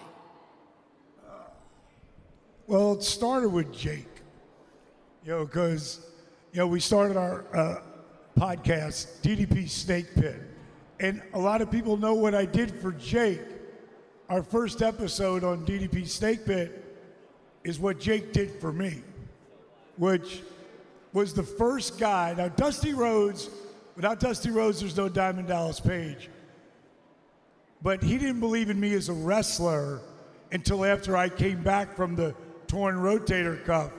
[2.66, 4.22] Well, it started with Jake,
[5.26, 5.99] you know, because,
[6.53, 7.82] you know, we started our uh,
[8.38, 10.39] podcast, DDP Snake Pit.
[10.99, 13.41] And a lot of people know what I did for Jake.
[14.30, 16.97] Our first episode on DDP Snake Pit
[17.65, 19.01] is what Jake did for me,
[19.97, 20.41] which
[21.11, 22.34] was the first guy.
[22.36, 23.49] Now, Dusty Rhodes,
[23.97, 26.30] without Dusty Rhodes, there's no Diamond Dallas Page.
[27.82, 29.99] But he didn't believe in me as a wrestler
[30.53, 32.34] until after I came back from the
[32.67, 33.91] torn rotator cuff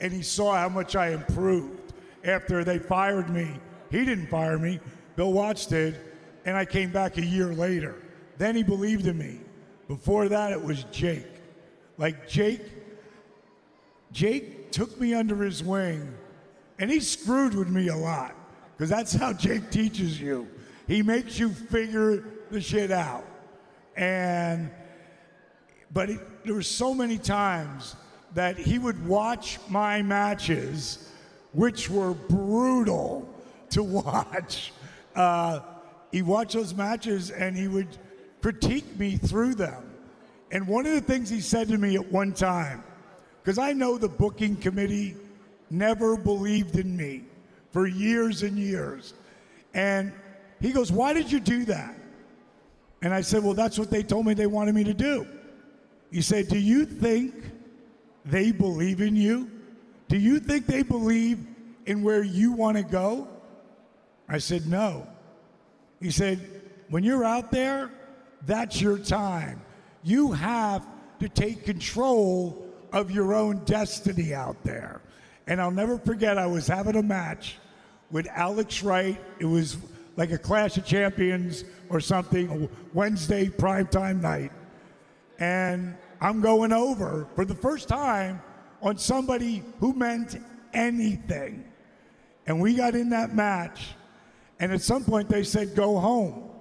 [0.00, 1.94] and he saw how much I improved
[2.24, 3.48] after they fired me.
[3.90, 4.80] He didn't fire me,
[5.16, 5.98] Bill Watts did,
[6.44, 7.96] and I came back a year later.
[8.36, 9.40] Then he believed in me.
[9.88, 11.26] Before that, it was Jake.
[11.98, 12.62] Like Jake,
[14.12, 16.14] Jake took me under his wing
[16.78, 18.34] and he screwed with me a lot
[18.76, 20.48] because that's how Jake teaches you.
[20.86, 23.24] He makes you figure the shit out.
[23.96, 24.70] And,
[25.92, 27.96] but it, there were so many times
[28.34, 31.10] that he would watch my matches,
[31.52, 33.28] which were brutal
[33.70, 34.72] to watch.
[35.14, 35.60] Uh,
[36.10, 37.88] he watched those matches and he would
[38.42, 39.88] critique me through them.
[40.50, 42.84] And one of the things he said to me at one time,
[43.42, 45.16] because I know the booking committee
[45.70, 47.22] never believed in me
[47.70, 49.14] for years and years.
[49.72, 50.12] And
[50.60, 51.94] he goes, Why did you do that?
[53.00, 55.26] And I said, Well, that's what they told me they wanted me to do.
[56.10, 57.34] He said, Do you think
[58.26, 59.50] they believe in you?
[60.08, 61.38] Do you think they believe
[61.86, 63.28] in where you want to go?
[64.28, 65.06] I said, No.
[66.00, 66.38] He said,
[66.90, 67.90] When you're out there,
[68.46, 69.60] that's your time.
[70.02, 70.86] You have
[71.20, 75.00] to take control of your own destiny out there.
[75.46, 77.58] And I'll never forget, I was having a match
[78.10, 79.20] with Alex Wright.
[79.38, 79.76] It was
[80.16, 84.52] like a Clash of Champions or something, Wednesday primetime night.
[85.38, 88.40] And I'm going over for the first time
[88.80, 90.36] on somebody who meant
[90.74, 91.64] anything.
[92.46, 93.94] And we got in that match,
[94.58, 96.51] and at some point they said, Go home.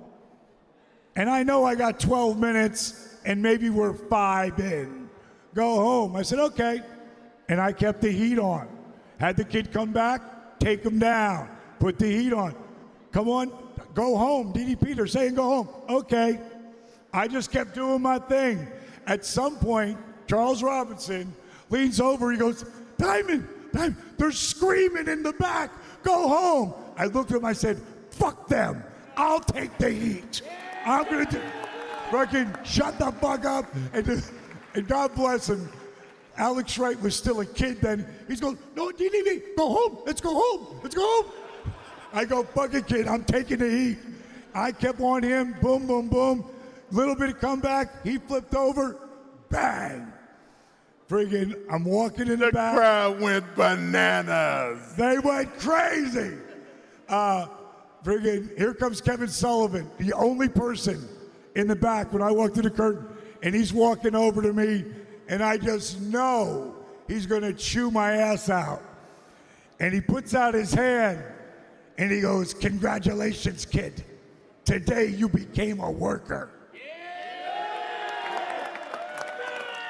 [1.15, 5.09] And I know I got 12 minutes, and maybe we're five in.
[5.53, 6.15] Go home.
[6.15, 6.81] I said, Okay.
[7.49, 8.69] And I kept the heat on.
[9.19, 11.49] Had the kid come back, take him down,
[11.79, 12.55] put the heat on.
[13.11, 13.51] Come on,
[13.93, 14.53] go home.
[14.53, 15.69] DDP, they're saying go home.
[15.89, 16.39] Okay.
[17.13, 18.67] I just kept doing my thing.
[19.05, 19.97] At some point,
[20.27, 21.33] Charles Robinson
[21.69, 22.31] leans over.
[22.31, 22.63] He goes,
[22.97, 25.71] Diamond, Diamond, they're screaming in the back.
[26.03, 26.73] Go home.
[26.97, 27.45] I looked at him.
[27.45, 27.81] I said,
[28.11, 28.83] fuck them.
[29.17, 30.41] I'll take the heat.
[30.85, 31.41] I'm going to
[32.09, 33.73] fucking shut the fuck up.
[33.93, 34.23] And,
[34.75, 35.69] and God bless him.
[36.37, 38.07] Alex Wright was still a kid then.
[38.27, 39.97] He's going, no, DDP, go home.
[40.05, 40.79] Let's go home.
[40.81, 41.31] Let's go home.
[42.13, 43.07] I go, fuck it, kid.
[43.07, 43.97] I'm taking the heat.
[44.53, 45.55] I kept on him.
[45.61, 46.45] Boom, boom, boom.
[46.91, 48.03] Little bit of comeback.
[48.03, 48.97] He flipped over.
[49.49, 50.11] Bang.
[51.09, 52.75] Friggin', I'm walking in the, The back.
[52.75, 54.93] crowd went bananas.
[54.95, 56.33] They went crazy.
[57.09, 57.47] Uh,
[58.03, 61.07] friggin', here comes Kevin Sullivan, the only person
[61.55, 63.07] in the back when I walked through the curtain,
[63.43, 64.85] and he's walking over to me,
[65.27, 66.75] and I just know
[67.07, 68.81] he's gonna chew my ass out.
[69.79, 71.23] And he puts out his hand,
[71.97, 74.03] and he goes, Congratulations, kid.
[74.63, 76.51] Today you became a worker.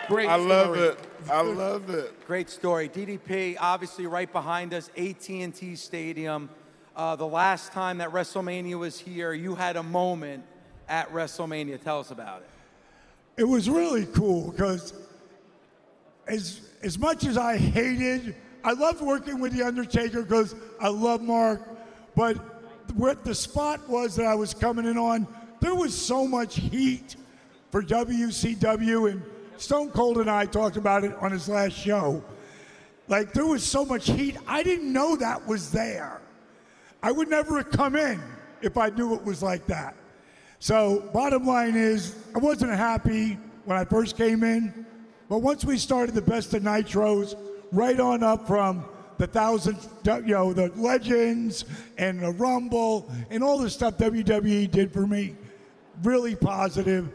[0.07, 0.27] Great story.
[0.27, 0.97] I love it.
[1.29, 2.25] I love it.
[2.25, 2.89] Great story.
[2.89, 6.49] DDP, obviously right behind us, AT&T Stadium.
[6.95, 10.43] Uh, the last time that WrestleMania was here, you had a moment
[10.89, 11.81] at WrestleMania.
[11.81, 12.49] Tell us about it.
[13.41, 14.93] it was really cool because
[16.27, 21.21] as as much as I hated, I loved working with the Undertaker because I love
[21.21, 21.61] Mark,
[22.15, 22.37] but
[22.95, 25.27] what the spot was that I was coming in on,
[25.59, 27.15] there was so much heat
[27.69, 29.23] for WCW, and
[29.57, 32.23] Stone Cold and I talked about it on his last show.
[33.07, 36.21] Like there was so much heat, I didn't know that was there.
[37.03, 38.21] I would never have come in
[38.61, 39.95] if I knew it was like that.
[40.59, 44.85] So, bottom line is, I wasn't happy when I first came in,
[45.27, 47.35] but once we started the best of Nitros,
[47.71, 48.85] right on up from
[49.17, 51.65] the thousand, you know, the legends
[51.97, 55.35] and the Rumble and all the stuff WWE did for me,
[56.03, 57.09] really positive.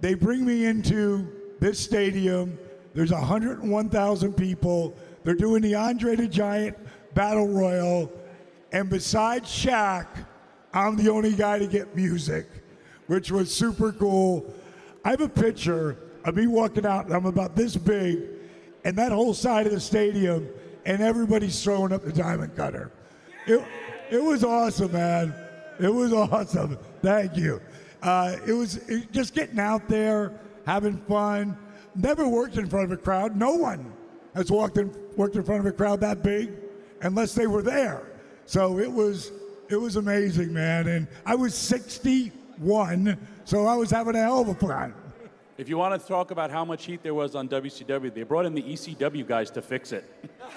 [0.00, 1.28] They bring me into
[1.60, 2.58] this stadium.
[2.94, 4.96] There's 101,000 people.
[5.22, 6.76] They're doing the Andre the Giant
[7.14, 8.10] Battle Royal.
[8.72, 10.06] And besides Shaq,
[10.72, 12.46] I'm the only guy to get music,
[13.06, 14.52] which was super cool.
[15.04, 18.20] I have a picture of me walking out, and I'm about this big,
[18.84, 20.48] and that whole side of the stadium,
[20.86, 22.92] and everybody's throwing up the diamond cutter.
[23.46, 23.64] It,
[24.10, 25.34] it was awesome, man.
[25.80, 26.78] It was awesome.
[27.02, 27.60] Thank you.
[28.02, 31.56] Uh, it was it, just getting out there, having fun.
[31.94, 33.36] Never worked in front of a crowd.
[33.36, 33.92] No one
[34.34, 36.52] has walked in, worked in front of a crowd that big
[37.02, 38.09] unless they were there.
[38.50, 39.30] So it was
[39.68, 40.88] it was amazing, man.
[40.88, 44.92] And I was 61, so I was having a hell of a time.
[45.56, 48.46] If you want to talk about how much heat there was on WCW, they brought
[48.46, 50.04] in the ECW guys to fix it.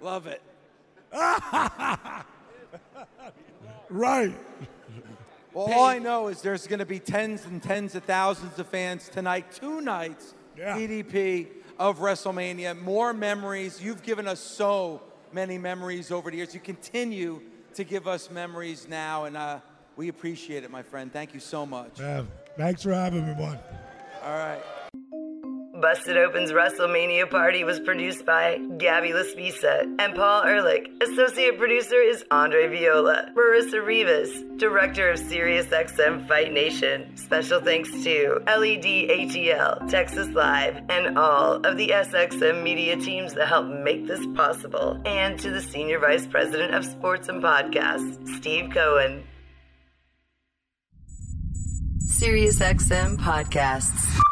[0.00, 0.40] Love it.
[3.90, 4.36] right.
[5.52, 8.68] Well, all I know is there's going to be tens and tens of thousands of
[8.68, 11.48] fans tonight, two nights, DDP
[11.82, 12.80] of WrestleMania.
[12.80, 13.82] More memories.
[13.82, 15.02] You've given us so
[15.32, 16.54] many memories over the years.
[16.54, 17.42] You continue
[17.74, 19.58] to give us memories now, and uh,
[19.96, 21.12] we appreciate it, my friend.
[21.12, 21.98] Thank you so much.
[21.98, 22.22] Yeah,
[22.56, 23.58] thanks for having me, bud.
[24.22, 24.62] All right.
[25.82, 30.88] Busted Open's WrestleMania party was produced by Gabby Laspisa and Paul Ehrlich.
[31.02, 33.32] Associate producer is Andre Viola.
[33.36, 37.16] Marissa Rivas, director of SiriusXM Fight Nation.
[37.16, 43.48] Special thanks to LED ATL, Texas Live, and all of the SXM media teams that
[43.48, 45.02] help make this possible.
[45.04, 49.24] And to the Senior Vice President of Sports and Podcasts, Steve Cohen.
[52.06, 54.31] SiriusXM Podcasts.